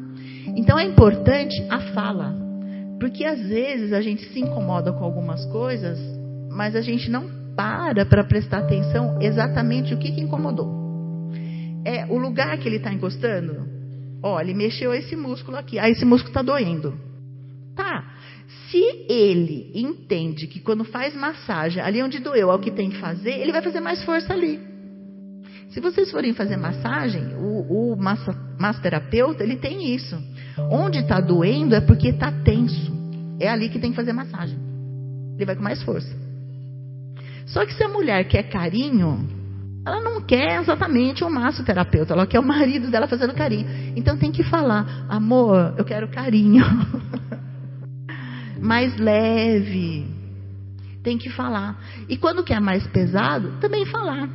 [0.55, 2.46] Então é importante a fala.
[2.99, 5.99] Porque às vezes a gente se incomoda com algumas coisas,
[6.49, 11.31] mas a gente não para para prestar atenção exatamente o que, que incomodou.
[11.85, 13.67] É o lugar que ele está encostando.
[14.21, 15.79] Ó, ele mexeu esse músculo aqui.
[15.79, 16.99] Ah, esse músculo está doendo.
[17.75, 18.13] Tá.
[18.69, 22.97] Se ele entende que quando faz massagem, ali onde doeu é o que tem que
[22.97, 24.59] fazer, ele vai fazer mais força ali.
[25.69, 30.17] Se vocês forem fazer massagem, o, o massa, massoterapeuta, ele tem isso.
[30.69, 32.95] Onde está doendo é porque está tenso.
[33.39, 34.57] É ali que tem que fazer massagem.
[35.35, 36.09] Ele vai com mais força.
[37.45, 39.27] Só que se a mulher quer carinho,
[39.85, 43.93] ela não quer exatamente um massoterapeuta, ela quer o marido dela fazendo carinho.
[43.95, 46.65] Então tem que falar, amor, eu quero carinho.
[48.59, 50.05] mais leve.
[51.03, 51.77] Tem que falar.
[52.09, 54.27] E quando quer mais pesado, também falar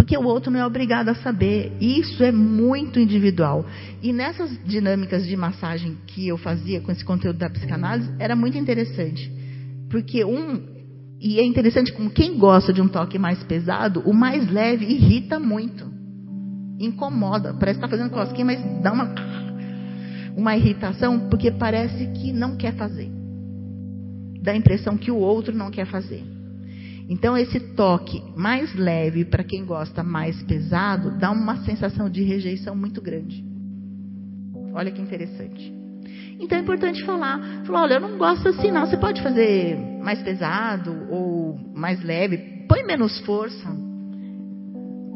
[0.00, 1.76] porque o outro não é obrigado a saber.
[1.78, 3.66] Isso é muito individual.
[4.02, 8.56] E nessas dinâmicas de massagem que eu fazia com esse conteúdo da psicanálise, era muito
[8.56, 9.30] interessante.
[9.90, 10.58] Porque um.
[11.20, 15.38] E é interessante como quem gosta de um toque mais pesado, o mais leve irrita
[15.38, 15.84] muito.
[16.78, 17.52] Incomoda.
[17.52, 19.14] Parece que está fazendo cosquinha, mas dá uma,
[20.34, 23.12] uma irritação, porque parece que não quer fazer.
[24.40, 26.24] Dá a impressão que o outro não quer fazer.
[27.10, 32.76] Então, esse toque mais leve para quem gosta mais pesado dá uma sensação de rejeição
[32.76, 33.44] muito grande.
[34.72, 35.74] Olha que interessante.
[36.38, 38.86] Então é importante falar, falar, olha, eu não gosto assim não.
[38.86, 42.38] Você pode fazer mais pesado ou mais leve,
[42.68, 43.68] põe menos força.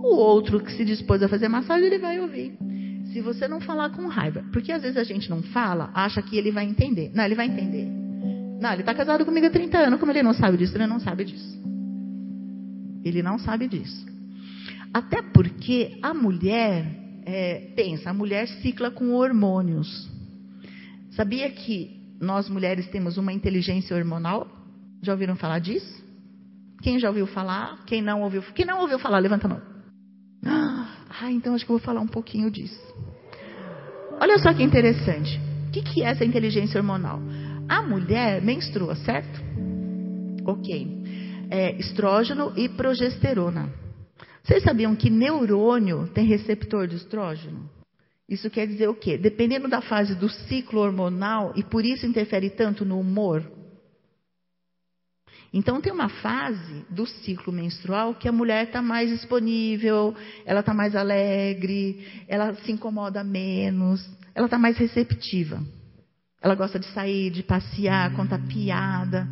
[0.03, 2.59] O outro que se dispôs a fazer massagem, ele vai ouvir.
[3.13, 6.37] Se você não falar com raiva, porque às vezes a gente não fala, acha que
[6.37, 7.11] ele vai entender.
[7.15, 7.89] Não, ele vai entender.
[8.61, 10.99] Não, ele está casado comigo há 30 anos, como ele não sabe disso, ele não
[10.99, 11.74] sabe disso.
[13.05, 14.07] Ele não sabe disso.
[14.93, 16.87] Até porque a mulher,
[17.27, 20.09] é, pensa, a mulher cicla com hormônios.
[21.11, 21.91] Sabia que
[22.21, 24.49] nós mulheres temos uma inteligência hormonal?
[25.03, 26.03] Já ouviram falar disso?
[26.81, 27.85] Quem já ouviu falar?
[27.87, 28.43] Quem não ouviu?
[28.55, 29.63] Quem não ouviu falar, levanta a mão.
[31.17, 32.81] Ah, então acho que eu vou falar um pouquinho disso.
[34.21, 35.41] Olha só que interessante.
[35.69, 37.21] O que, que é essa inteligência hormonal?
[37.69, 39.41] A mulher menstrua, certo?
[40.45, 41.04] Ok
[41.55, 43.73] é, estrógeno e progesterona.
[44.43, 47.71] Vocês sabiam que neurônio tem receptor de estrógeno?
[48.29, 49.17] Isso quer dizer o quê?
[49.17, 53.49] Dependendo da fase do ciclo hormonal, e por isso interfere tanto no humor.
[55.53, 60.13] Então, tem uma fase do ciclo menstrual que a mulher está mais disponível,
[60.45, 65.63] ela está mais alegre, ela se incomoda menos, ela está mais receptiva.
[66.43, 69.29] Ela gosta de sair, de passear, contar piada.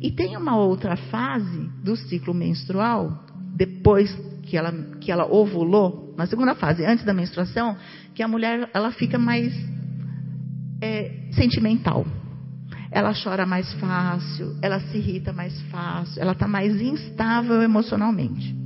[0.00, 3.24] E tem uma outra fase do ciclo menstrual,
[3.56, 7.76] depois que ela, que ela ovulou, na segunda fase, antes da menstruação,
[8.14, 9.52] que a mulher ela fica mais
[10.80, 12.06] é, sentimental.
[12.90, 18.56] Ela chora mais fácil, ela se irrita mais fácil, ela está mais instável emocionalmente.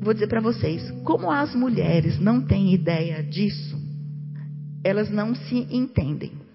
[0.00, 3.76] Vou dizer para vocês, como as mulheres não têm ideia disso,
[4.84, 6.45] elas não se entendem.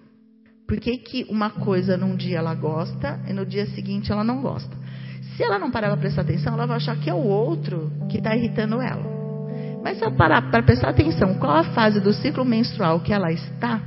[0.72, 4.40] Por que, que uma coisa num dia ela gosta e no dia seguinte ela não
[4.40, 4.74] gosta?
[5.36, 8.16] Se ela não parar para prestar atenção, ela vai achar que é o outro que
[8.16, 9.04] está irritando ela.
[9.84, 13.30] Mas se ela parar para prestar atenção qual a fase do ciclo menstrual que ela
[13.30, 13.82] está,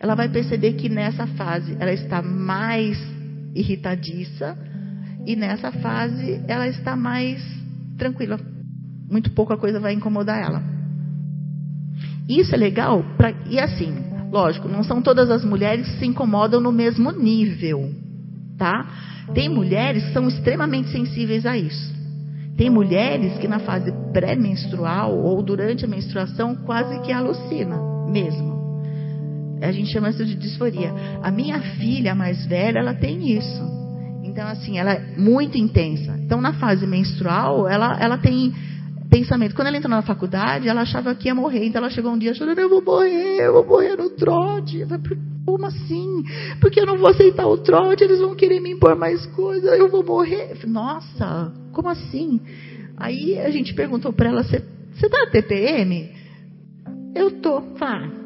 [0.00, 2.96] ela vai perceber que nessa fase ela está mais
[3.54, 4.56] irritadiça
[5.26, 7.44] e nessa fase ela está mais
[7.98, 8.40] tranquila.
[9.10, 10.62] Muito pouca coisa vai incomodar ela.
[12.26, 16.58] Isso é legal pra, e assim, Lógico, não são todas as mulheres que se incomodam
[16.58, 17.92] no mesmo nível,
[18.56, 18.88] tá?
[19.34, 21.92] Tem mulheres que são extremamente sensíveis a isso.
[22.56, 27.76] Tem mulheres que na fase pré-menstrual ou durante a menstruação quase que alucina
[28.10, 28.80] mesmo.
[29.60, 30.94] A gente chama isso de disforia.
[31.22, 33.62] A minha filha mais velha, ela tem isso.
[34.22, 36.18] Então, assim, ela é muito intensa.
[36.24, 38.54] Então, na fase menstrual, ela, ela tem
[39.12, 39.54] pensamento.
[39.54, 41.66] Quando ela entrou na faculdade, ela achava que ia morrer.
[41.66, 44.86] Então ela chegou um dia chorando: Eu vou morrer, eu vou morrer no trote.
[45.44, 46.24] Como assim?
[46.60, 49.90] Porque eu não vou aceitar o trote, eles vão querer me impor mais coisa, eu
[49.90, 50.56] vou morrer.
[50.66, 52.40] Nossa, como assim?
[52.96, 56.10] Aí a gente perguntou para ela: Você tá TPM?
[57.14, 57.60] Eu tô.
[57.76, 58.22] Fala.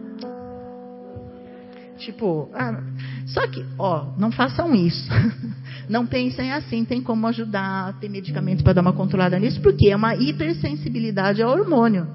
[1.98, 2.82] Tipo, ah,
[3.26, 5.10] só que, ó, não façam isso.
[5.88, 9.96] Não pensem assim, tem como ajudar, tem medicamentos para dar uma controlada nisso, porque é
[9.96, 12.06] uma hipersensibilidade ao hormônio.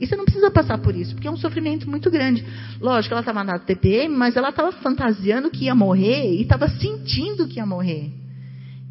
[0.00, 2.44] E você não precisa passar por isso, porque é um sofrimento muito grande.
[2.80, 7.46] Lógico, ela estava na TPM, mas ela estava fantasiando que ia morrer e estava sentindo
[7.46, 8.10] que ia morrer.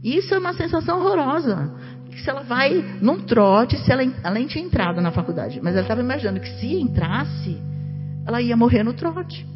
[0.03, 1.73] Isso é uma sensação horrorosa.
[2.23, 5.81] Se ela vai num trote, se ela, ela nem tinha entrado na faculdade, mas ela
[5.81, 7.57] estava imaginando que se entrasse,
[8.27, 9.47] ela ia morrer no trote.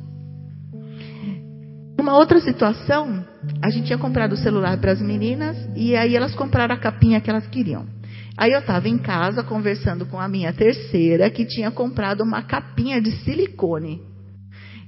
[1.99, 3.23] Uma outra situação,
[3.61, 7.21] a gente tinha comprado o celular para as meninas e aí elas compraram a capinha
[7.21, 7.85] que elas queriam.
[8.37, 13.01] Aí eu estava em casa conversando com a minha terceira que tinha comprado uma capinha
[13.01, 14.01] de silicone.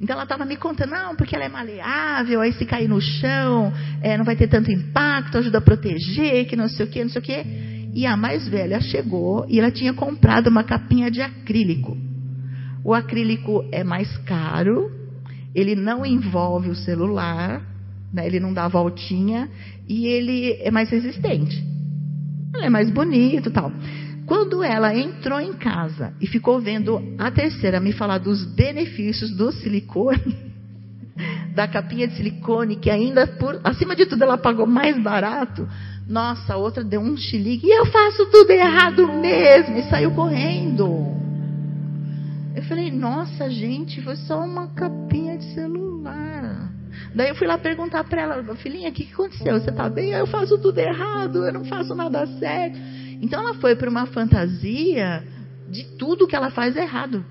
[0.02, 3.72] Então ela estava me contando, não, porque ela é maleável, aí se cair no chão,
[4.02, 7.10] é, não vai ter tanto impacto, ajuda a proteger, que não sei o que, não
[7.10, 7.46] sei o que.
[7.94, 11.98] E a mais velha chegou e ela tinha comprado uma capinha de acrílico.
[12.84, 14.92] O acrílico é mais caro,
[15.54, 17.62] ele não envolve o celular,
[18.16, 19.50] né, ele não dá voltinha
[19.88, 21.62] e ele é mais resistente.
[22.56, 23.70] Ele é mais bonito tal.
[24.26, 29.52] Quando ela entrou em casa e ficou vendo a terceira me falar dos benefícios do
[29.52, 30.54] silicone,
[31.54, 35.68] da capinha de silicone, que ainda, por, acima de tudo, ela pagou mais barato,
[36.08, 41.14] nossa, a outra deu um chilique, e eu faço tudo errado mesmo, e saiu correndo.
[42.56, 46.72] Eu falei, nossa, gente, foi só uma capinha de celular.
[47.16, 49.58] Daí eu fui lá perguntar para ela, filhinha, o que, que aconteceu?
[49.58, 50.12] Você tá bem?
[50.12, 52.78] Eu faço tudo errado, eu não faço nada certo.
[53.22, 55.24] Então ela foi para uma fantasia
[55.70, 57.26] de tudo que ela faz errado.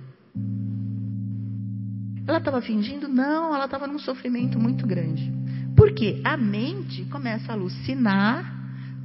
[2.27, 3.07] Ela estava fingindo?
[3.09, 5.31] Não, ela estava num sofrimento muito grande.
[5.77, 8.55] Porque a mente começa a alucinar,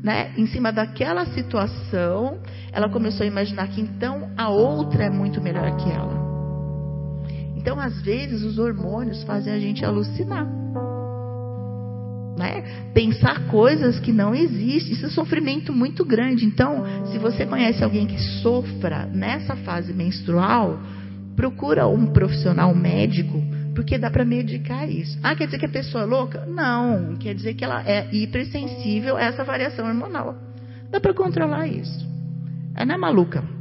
[0.01, 0.31] né?
[0.37, 2.39] Em cima daquela situação,
[2.71, 6.28] ela começou a imaginar que então a outra é muito melhor que ela.
[7.69, 10.47] Então, às vezes, os hormônios fazem a gente alucinar
[12.35, 12.63] né?
[12.93, 14.93] Pensar coisas que não existem.
[14.93, 16.45] Isso é sofrimento muito grande.
[16.45, 20.79] Então, se você conhece alguém que sofra nessa fase menstrual,
[21.35, 23.43] procura um profissional médico,
[23.75, 25.19] porque dá para medicar isso.
[25.21, 26.45] Ah, quer dizer que a pessoa é louca?
[26.45, 30.35] Não, quer dizer que ela é hipersensível a essa variação hormonal.
[30.89, 32.07] Dá para controlar isso.
[32.73, 33.58] Ela não é maluca.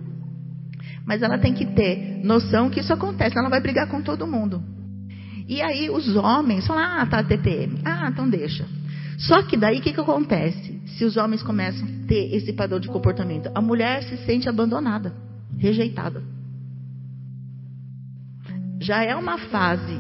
[1.09, 4.63] Mas ela tem que ter noção que isso acontece, ela vai brigar com todo mundo.
[5.49, 7.81] E aí os homens falam, ah, tá TPM.
[7.83, 8.67] Ah, então deixa.
[9.17, 10.83] Só que daí o que, que acontece?
[10.99, 15.15] Se os homens começam a ter esse padrão de comportamento, a mulher se sente abandonada,
[15.57, 16.23] rejeitada.
[18.79, 19.99] Já é uma fase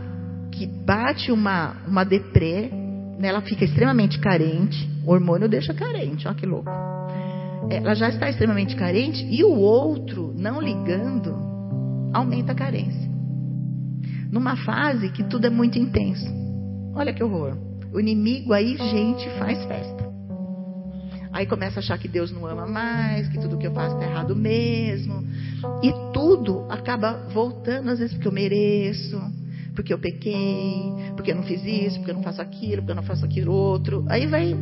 [0.52, 2.68] que bate uma, uma deprê,
[3.18, 3.28] né?
[3.28, 6.70] ela fica extremamente carente, o hormônio deixa carente, olha que louco.
[7.70, 11.34] Ela já está extremamente carente e o outro, não ligando,
[12.12, 13.08] aumenta a carência
[14.30, 16.26] numa fase que tudo é muito intenso.
[16.94, 17.56] Olha que horror.
[17.92, 20.08] O inimigo aí, gente, faz festa.
[21.32, 24.10] Aí começa a achar que Deus não ama mais, que tudo que eu faço está
[24.10, 25.24] errado mesmo.
[25.82, 29.20] E tudo acaba voltando, às vezes, porque eu mereço,
[29.74, 32.96] porque eu pequei, porque eu não fiz isso, porque eu não faço aquilo, porque eu
[32.96, 34.04] não faço aquilo outro.
[34.08, 34.56] Aí vai.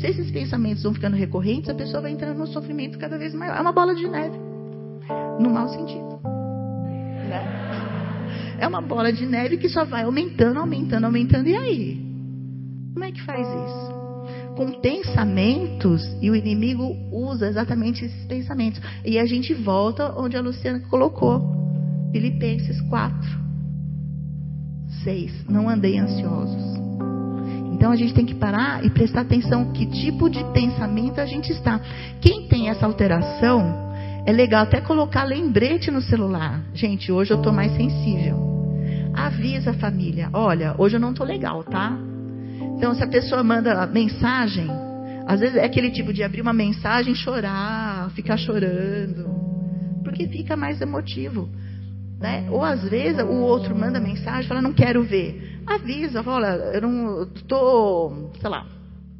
[0.00, 3.58] Se esses pensamentos vão ficando recorrentes, a pessoa vai entrando no sofrimento cada vez maior.
[3.58, 4.38] É uma bola de neve.
[5.38, 6.18] No mau sentido.
[7.28, 8.56] Né?
[8.58, 11.48] É uma bola de neve que só vai aumentando, aumentando, aumentando.
[11.48, 12.00] E aí?
[12.94, 14.00] Como é que faz isso?
[14.56, 18.80] Com pensamentos, e o inimigo usa exatamente esses pensamentos.
[19.04, 21.42] E a gente volta onde a Luciana colocou.
[22.10, 23.18] Filipenses 4,
[25.04, 25.44] 6.
[25.46, 26.89] Não andei ansiosos.
[27.80, 31.50] Então a gente tem que parar e prestar atenção que tipo de pensamento a gente
[31.50, 31.80] está.
[32.20, 33.90] Quem tem essa alteração,
[34.26, 36.60] é legal até colocar lembrete no celular.
[36.74, 38.36] Gente, hoje eu estou mais sensível.
[39.14, 41.96] Avisa a família: olha, hoje eu não estou legal, tá?
[42.76, 44.68] Então, se a pessoa manda mensagem,
[45.26, 49.24] às vezes é aquele tipo de abrir uma mensagem, chorar, ficar chorando,
[50.04, 51.48] porque fica mais emotivo.
[52.20, 52.46] Né?
[52.50, 55.49] Ou às vezes o outro manda mensagem, fala: não quero ver.
[55.70, 58.66] Avisa, olha, eu não estou, sei lá,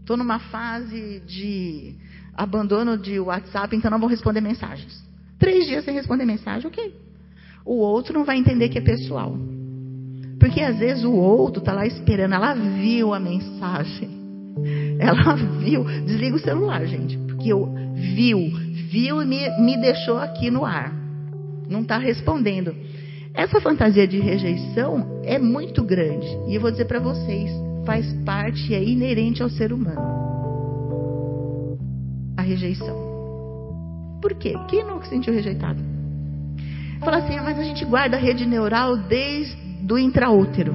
[0.01, 1.95] estou numa fase de
[2.35, 5.01] abandono de WhatsApp, então não vou responder mensagens.
[5.39, 6.93] Três dias sem responder mensagem, ok.
[7.65, 9.39] O outro não vai entender que é pessoal.
[10.41, 14.19] Porque às vezes o outro está lá esperando, ela viu a mensagem.
[14.99, 15.85] Ela viu.
[15.85, 17.17] Desliga o celular, gente.
[17.17, 18.51] Porque eu viu,
[18.91, 20.93] viu e me, me deixou aqui no ar.
[21.69, 22.75] Não está respondendo.
[23.35, 26.27] Essa fantasia de rejeição é muito grande.
[26.49, 27.51] E eu vou dizer para vocês,
[27.87, 31.79] faz parte, é inerente ao ser humano.
[32.37, 33.09] A rejeição.
[34.21, 34.55] Por quê?
[34.69, 35.81] Quem nunca se sentiu rejeitado?
[37.01, 40.75] Fala assim, ah, mas a gente guarda a rede neural desde do intraútero.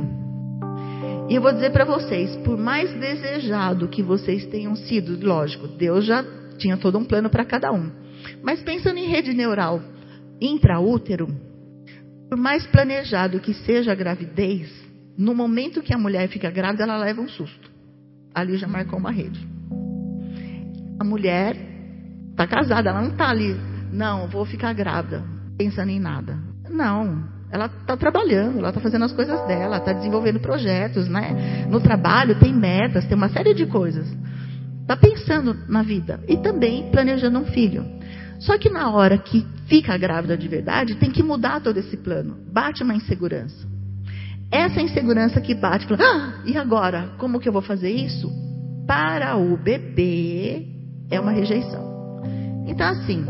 [1.30, 6.06] E eu vou dizer para vocês, por mais desejado que vocês tenham sido, lógico, Deus
[6.06, 6.24] já
[6.58, 7.92] tinha todo um plano para cada um.
[8.44, 9.82] Mas pensando em rede neural,
[10.42, 11.28] intraútero,
[12.30, 14.72] por mais planejado que seja a gravidez,
[15.18, 17.72] no momento que a mulher fica grávida, ela leva um susto.
[18.34, 19.40] Ali já marcou uma rede.
[21.00, 21.56] A mulher
[22.32, 23.56] está casada, ela não está ali,
[23.92, 25.24] não, vou ficar grávida,
[25.58, 26.38] pensando em nada.
[26.70, 31.66] Não, ela está trabalhando, ela está fazendo as coisas dela, está desenvolvendo projetos, né?
[31.70, 34.06] No trabalho tem metas, tem uma série de coisas.
[34.82, 37.86] Está pensando na vida e também planejando um filho.
[38.40, 42.38] Só que na hora que fica grávida de verdade, tem que mudar todo esse plano.
[42.52, 43.68] Bate uma insegurança.
[44.52, 47.12] Essa insegurança que bate, fala, ah, e agora?
[47.18, 48.32] Como que eu vou fazer isso?
[48.86, 50.68] Para o bebê
[51.10, 52.22] é uma rejeição.
[52.68, 53.26] Então, assim,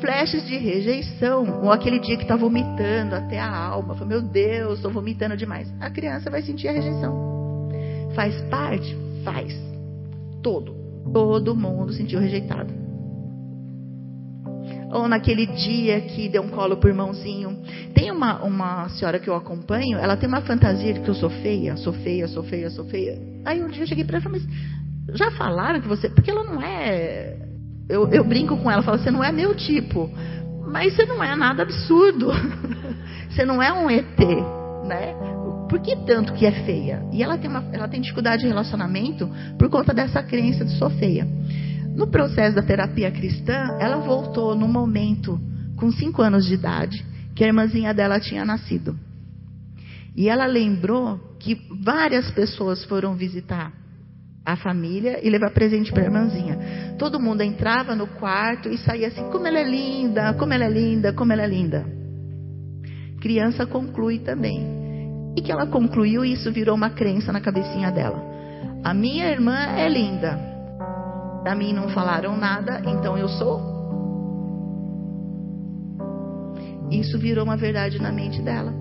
[0.00, 4.76] flashes de rejeição, ou aquele dia que está vomitando até a alma, fala, meu Deus,
[4.76, 5.72] estou vomitando demais.
[5.80, 7.68] A criança vai sentir a rejeição.
[8.14, 8.96] Faz parte?
[9.24, 9.52] Faz.
[10.42, 10.74] Todo.
[11.12, 12.83] Todo mundo sentiu rejeitado
[14.94, 17.58] ou naquele dia que deu um colo pro irmãozinho.
[17.92, 21.28] Tem uma, uma senhora que eu acompanho, ela tem uma fantasia de que eu sou
[21.28, 23.18] feia, sou feia, sou feia, sou feia.
[23.44, 26.08] Aí um dia eu cheguei para ela e falei, mas já falaram que você.
[26.08, 27.36] Porque ela não é.
[27.88, 30.08] Eu, eu brinco com ela, falo, você não é meu tipo.
[30.70, 32.30] Mas você não é nada absurdo.
[33.28, 34.18] você não é um ET,
[34.86, 35.14] né?
[35.68, 37.02] Por que tanto que é feia?
[37.12, 39.28] E ela tem, uma, ela tem dificuldade de relacionamento
[39.58, 41.26] por conta dessa crença de sou feia.
[41.94, 45.40] No processo da terapia cristã, ela voltou no momento,
[45.76, 48.98] com cinco anos de idade, que a irmãzinha dela tinha nascido.
[50.16, 53.72] E ela lembrou que várias pessoas foram visitar
[54.44, 56.58] a família e levar presente para a irmãzinha.
[56.98, 60.70] Todo mundo entrava no quarto e saía assim: como ela é linda, como ela é
[60.70, 61.86] linda, como ela é linda.
[63.20, 64.74] Criança conclui também.
[65.36, 68.22] E que ela concluiu isso virou uma crença na cabecinha dela.
[68.84, 70.53] A minha irmã é linda.
[71.44, 73.60] Para mim não falaram nada, então eu sou.
[76.90, 78.72] Isso virou uma verdade na mente dela.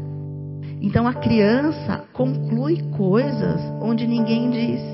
[0.81, 4.93] Então a criança conclui coisas onde ninguém disse.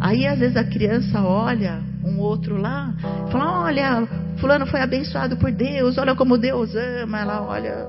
[0.00, 2.94] Aí às vezes a criança olha um outro lá,
[3.30, 7.20] fala: Olha, Fulano foi abençoado por Deus, olha como Deus ama.
[7.20, 7.86] Ela olha,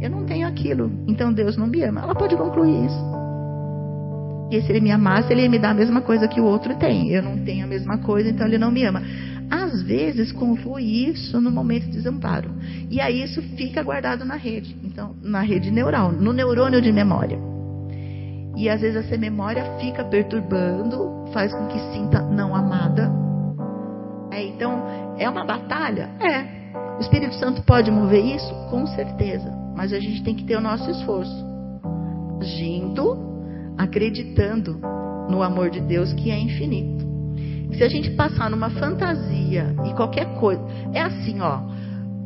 [0.00, 2.00] eu não tenho aquilo, então Deus não me ama.
[2.00, 3.09] Ela pode concluir isso.
[4.50, 6.74] Porque se ele me amasse, ele ia me dar a mesma coisa que o outro
[6.74, 7.08] tem.
[7.08, 9.00] Eu não tenho a mesma coisa, então ele não me ama.
[9.48, 12.50] Às vezes conflui isso no momento de desamparo.
[12.90, 14.74] E aí isso fica guardado na rede.
[14.82, 17.38] Então, na rede neural, no neurônio de memória.
[18.56, 23.08] E às vezes essa memória fica perturbando, faz com que sinta não amada.
[24.32, 24.82] É, então,
[25.16, 26.10] é uma batalha?
[26.18, 26.98] É.
[26.98, 28.52] O Espírito Santo pode mover isso?
[28.68, 29.48] Com certeza.
[29.76, 31.46] Mas a gente tem que ter o nosso esforço.
[32.40, 33.29] Agindo
[33.80, 34.78] acreditando
[35.30, 37.08] no amor de Deus que é infinito.
[37.76, 40.62] Se a gente passar numa fantasia e qualquer coisa,
[40.92, 41.60] é assim, ó.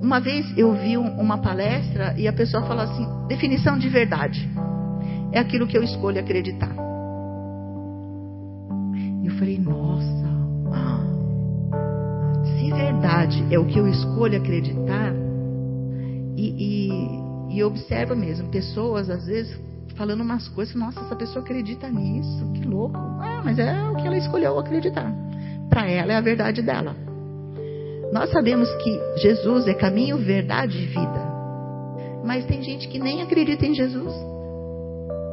[0.03, 4.51] Uma vez eu vi uma palestra e a pessoa falou assim: definição de verdade
[5.33, 6.75] é aquilo que eu escolho acreditar.
[9.23, 10.29] E eu falei: nossa,
[12.45, 15.15] se verdade é o que eu escolho acreditar,
[16.37, 16.91] e,
[17.51, 19.57] e, e observa mesmo, pessoas às vezes
[19.95, 22.97] falando umas coisas, nossa, essa pessoa acredita nisso, que louco.
[22.97, 25.13] Ah, mas é o que ela escolheu acreditar.
[25.69, 26.95] Para ela é a verdade dela.
[28.13, 31.35] Nós sabemos que Jesus é caminho, verdade e vida.
[32.25, 34.13] Mas tem gente que nem acredita em Jesus.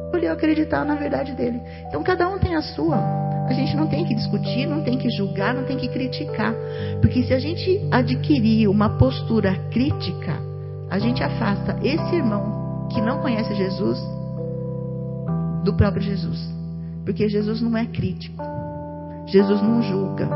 [0.06, 1.60] Escolheu acreditar na verdade dele.
[1.88, 2.98] Então cada um tem a sua.
[3.48, 6.54] A gente não tem que discutir, não tem que julgar, não tem que criticar.
[7.00, 10.38] Porque se a gente adquirir uma postura crítica,
[10.90, 13.98] a gente afasta esse irmão que não conhece Jesus
[15.62, 16.38] do próprio Jesus.
[17.04, 18.42] Porque Jesus não é crítico.
[19.26, 20.26] Jesus não julga.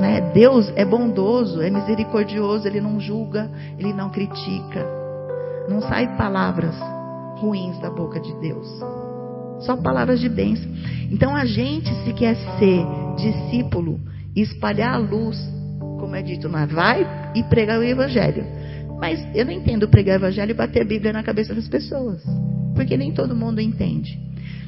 [0.00, 0.32] Né?
[0.32, 4.86] Deus é bondoso, é misericordioso, ele não julga, ele não critica.
[5.68, 6.74] Não sai palavras
[7.36, 8.66] ruins da boca de Deus.
[9.60, 10.70] Só palavras de bênção.
[11.10, 12.84] Então a gente, se quer ser
[13.16, 14.00] discípulo
[14.34, 15.36] espalhar a luz,
[15.98, 18.44] como é dito, vai e pregar o evangelho.
[18.98, 22.22] Mas eu não entendo pregar o evangelho e bater a Bíblia na cabeça das pessoas
[22.80, 24.18] porque nem todo mundo entende.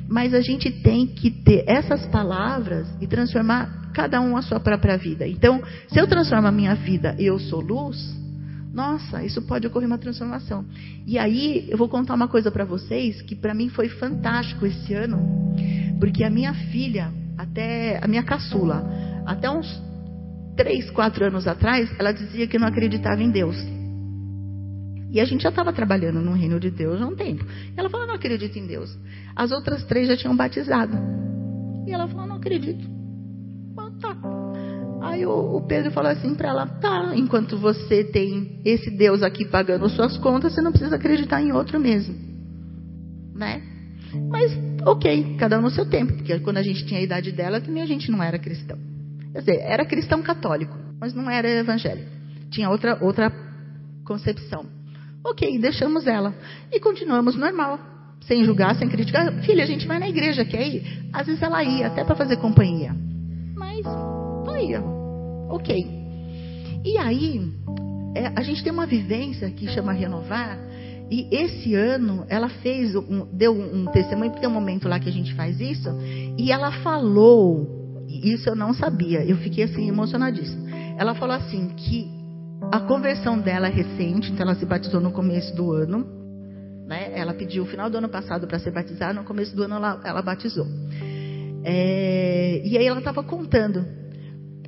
[0.06, 4.98] Mas a gente tem que ter essas palavras e transformar cada um a sua própria
[4.98, 5.26] vida.
[5.26, 7.96] Então, se eu transformo a minha vida, eu sou luz,
[8.70, 10.62] nossa, isso pode ocorrer uma transformação.
[11.06, 14.92] E aí, eu vou contar uma coisa para vocês que para mim foi fantástico esse
[14.92, 15.54] ano,
[15.98, 18.84] porque a minha filha, até a minha caçula,
[19.24, 19.82] até uns
[20.54, 23.56] 3, 4 anos atrás, ela dizia que não acreditava em Deus.
[25.12, 27.44] E a gente já estava trabalhando no reino de Deus há um tempo.
[27.44, 28.96] E ela falou: não acredito em Deus.
[29.36, 30.96] As outras três já tinham batizado.
[31.86, 32.82] E ela falou: não acredito.
[33.76, 34.16] Ah, tá.
[35.02, 39.44] Aí o, o Pedro falou assim para ela: tá, enquanto você tem esse Deus aqui
[39.44, 42.14] pagando suas contas, você não precisa acreditar em outro mesmo.
[43.34, 43.62] Né?
[44.30, 44.52] Mas,
[44.86, 47.82] ok, cada um no seu tempo, porque quando a gente tinha a idade dela, também
[47.82, 48.78] a gente não era cristão.
[49.32, 52.10] Quer dizer, era cristão católico, mas não era evangélico.
[52.50, 53.32] Tinha outra, outra
[54.04, 54.66] concepção.
[55.24, 56.34] Ok, deixamos ela.
[56.72, 57.78] E continuamos normal,
[58.22, 59.32] sem julgar, sem criticar.
[59.42, 61.08] Filha, a gente vai na igreja, quer ir?
[61.12, 62.94] Às vezes ela ia, até para fazer companhia.
[63.54, 64.82] Mas não ia.
[65.48, 66.02] Ok.
[66.84, 67.40] E aí,
[68.14, 70.58] é, a gente tem uma vivência que chama Renovar.
[71.10, 75.08] E esse ano ela fez, um, deu um testemunho, porque tem um momento lá que
[75.08, 75.88] a gente faz isso,
[76.38, 80.70] e ela falou, isso eu não sabia, eu fiquei assim emocionadíssima.
[80.98, 82.21] Ela falou assim que
[82.70, 86.06] a conversão dela é recente, então ela se batizou no começo do ano.
[86.86, 87.18] Né?
[87.18, 90.00] Ela pediu o final do ano passado para ser batizada, no começo do ano ela,
[90.04, 90.66] ela batizou.
[91.64, 93.84] É, e aí ela estava contando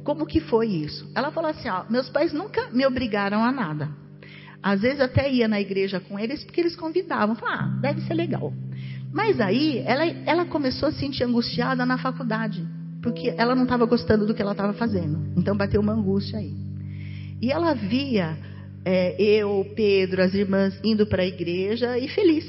[0.05, 1.11] como que foi isso.
[1.15, 3.89] Ela falou assim: ó, meus pais nunca me obrigaram a nada.
[4.63, 7.35] Às vezes até ia na igreja com eles porque eles convidavam.
[7.35, 8.53] Falava, ah, deve ser legal.
[9.13, 12.67] Mas aí ela, ela começou a se sentir angustiada na faculdade,
[13.03, 15.33] porque ela não estava gostando do que ela estava fazendo.
[15.37, 16.55] Então bateu uma angústia aí.
[17.45, 18.39] E ela via
[18.87, 22.43] é, eu, Pedro, as irmãs indo para a igreja e feliz,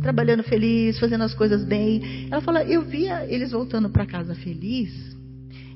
[0.00, 2.28] trabalhando feliz, fazendo as coisas bem.
[2.30, 4.90] Ela fala, eu via eles voltando para casa feliz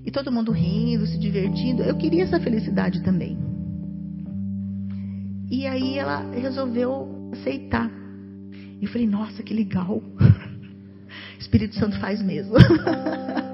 [0.07, 1.83] e todo mundo rindo, se divertindo.
[1.83, 3.37] Eu queria essa felicidade também.
[5.51, 7.91] E aí ela resolveu aceitar.
[8.81, 10.03] Eu falei, nossa, que legal.
[11.39, 12.55] Espírito Santo faz mesmo.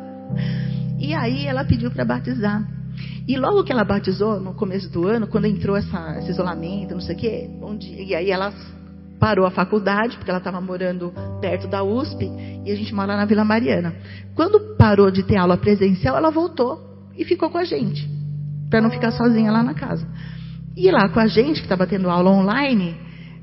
[0.97, 2.82] e aí ela pediu para batizar.
[3.27, 7.01] E logo que ela batizou, no começo do ano, quando entrou essa, esse isolamento, não
[7.01, 8.53] sei o quê, onde, e aí ela
[9.21, 12.29] parou a faculdade, porque ela estava morando perto da USP,
[12.65, 13.95] e a gente mora na Vila Mariana.
[14.35, 16.81] Quando parou de ter aula presencial, ela voltou
[17.17, 18.09] e ficou com a gente,
[18.69, 20.07] para não ficar sozinha lá na casa.
[20.77, 22.97] E lá com a gente, que estava tendo aula online,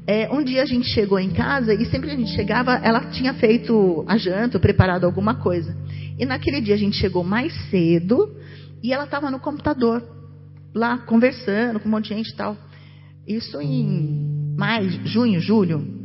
[0.05, 3.05] é, um dia a gente chegou em casa e sempre que a gente chegava, ela
[3.11, 5.77] tinha feito a janta, preparado alguma coisa.
[6.17, 8.35] E naquele dia a gente chegou mais cedo
[8.83, 10.03] e ela estava no computador,
[10.73, 12.57] lá conversando com um monte de gente e tal.
[13.27, 15.99] Isso em maio, junho, julho.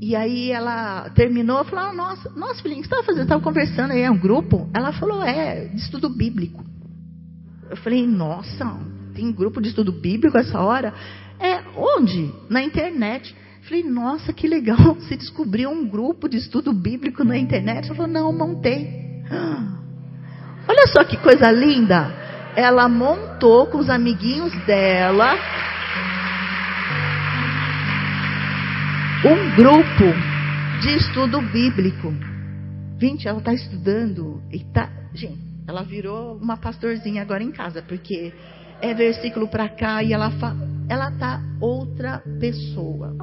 [0.00, 3.22] E aí ela terminou, falou: ah, Nossa, nossa filhinha, o que você estava fazendo?
[3.24, 4.68] Estava conversando aí, é um grupo?
[4.74, 6.64] Ela falou: É, de estudo bíblico.
[7.68, 8.78] Eu falei: Nossa,
[9.14, 10.94] tem grupo de estudo bíblico essa hora?
[11.38, 12.32] É, onde?
[12.48, 13.34] Na internet.
[13.62, 17.86] Falei: Nossa, que legal, você descobriu um grupo de estudo bíblico na internet?
[17.86, 19.00] Ela falou: Não, montei.
[20.70, 22.14] Olha só que coisa linda.
[22.54, 25.34] Ela montou com os amiguinhos dela
[29.24, 30.04] um grupo
[30.80, 32.14] de estudo bíblico.
[33.00, 38.32] Gente, ela está estudando e tá, gente, ela virou uma pastorzinha agora em casa, porque
[38.80, 40.54] é versículo para cá e ela fa...
[40.88, 43.16] ela tá outra pessoa.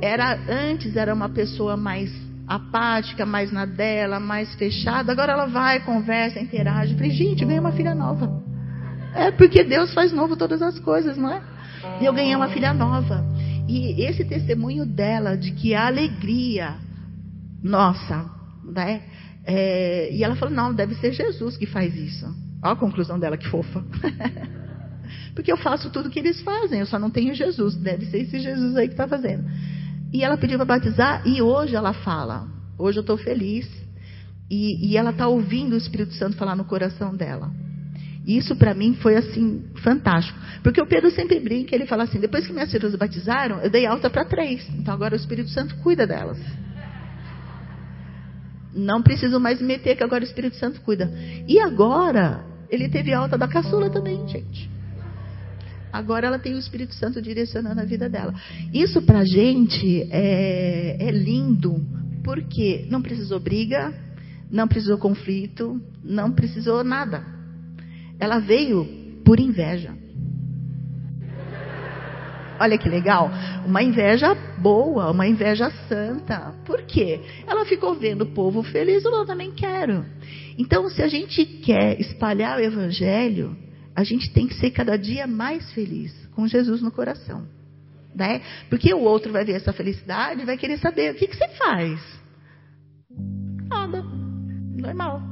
[0.00, 2.10] Era antes era uma pessoa mais
[2.54, 5.12] apática, mais na dela, mais fechada.
[5.12, 6.94] Agora ela vai, conversa, interage.
[6.94, 8.42] falei, gente, ganhei uma filha nova.
[9.14, 11.42] É porque Deus faz novo todas as coisas, não é?
[12.00, 13.24] E eu ganhei uma filha nova.
[13.68, 16.74] E esse testemunho dela, de que a alegria,
[17.62, 18.30] nossa,
[18.64, 19.02] né?
[19.44, 22.26] É, e ela falou, não, deve ser Jesus que faz isso.
[22.62, 23.82] Olha a conclusão dela, que fofa.
[25.34, 27.76] porque eu faço tudo que eles fazem, eu só não tenho Jesus.
[27.76, 29.44] Deve ser esse Jesus aí que está fazendo.
[30.12, 32.46] E ela pediu para batizar e hoje ela fala.
[32.78, 33.68] Hoje eu estou feliz.
[34.50, 37.50] E, e ela está ouvindo o Espírito Santo falar no coração dela.
[38.26, 42.46] Isso para mim foi assim fantástico, porque o Pedro sempre brinca, ele fala assim: depois
[42.46, 46.06] que minhas filhas batizaram, eu dei alta para três, então agora o Espírito Santo cuida
[46.06, 46.38] delas.
[48.72, 51.12] Não preciso mais me meter, que agora o Espírito Santo cuida.
[51.48, 54.70] E agora ele teve alta da caçula também, gente.
[55.92, 58.34] Agora ela tem o Espírito Santo direcionando a vida dela.
[58.72, 61.84] Isso para a gente é, é lindo,
[62.24, 63.92] porque não precisou briga,
[64.50, 67.24] não precisou conflito, não precisou nada.
[68.18, 68.84] Ela veio
[69.24, 69.94] por inveja.
[72.58, 73.28] Olha que legal.
[73.66, 76.54] Uma inveja boa, uma inveja santa.
[76.64, 77.20] Por quê?
[77.46, 80.04] Ela ficou vendo o povo feliz, eu também quero.
[80.56, 83.56] Então, se a gente quer espalhar o evangelho,
[83.94, 87.46] a gente tem que ser cada dia mais feliz, com Jesus no coração.
[88.14, 88.42] Né?
[88.68, 91.48] Porque o outro vai ver essa felicidade e vai querer saber o que, que você
[91.48, 92.00] faz.
[93.68, 94.02] Nada.
[94.02, 95.22] Normal.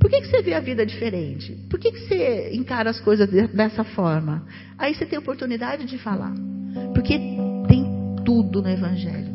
[0.00, 1.52] Por que, que você vê a vida diferente?
[1.68, 4.46] Por que, que você encara as coisas dessa forma?
[4.78, 6.32] Aí você tem oportunidade de falar.
[6.94, 7.18] Porque
[7.68, 7.84] tem
[8.24, 9.34] tudo no Evangelho.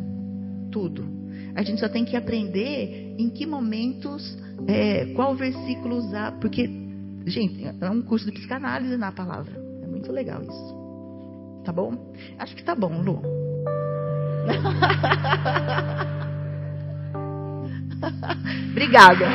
[0.70, 1.06] Tudo.
[1.54, 4.36] A gente só tem que aprender em que momentos,
[4.66, 6.32] é, qual versículo usar.
[6.40, 6.81] Porque
[7.26, 9.52] Gente, é um curso de psicanálise na palavra.
[9.82, 11.62] É muito legal isso.
[11.64, 12.12] Tá bom?
[12.38, 13.22] Acho que tá bom, Lu.
[18.72, 19.26] Obrigada.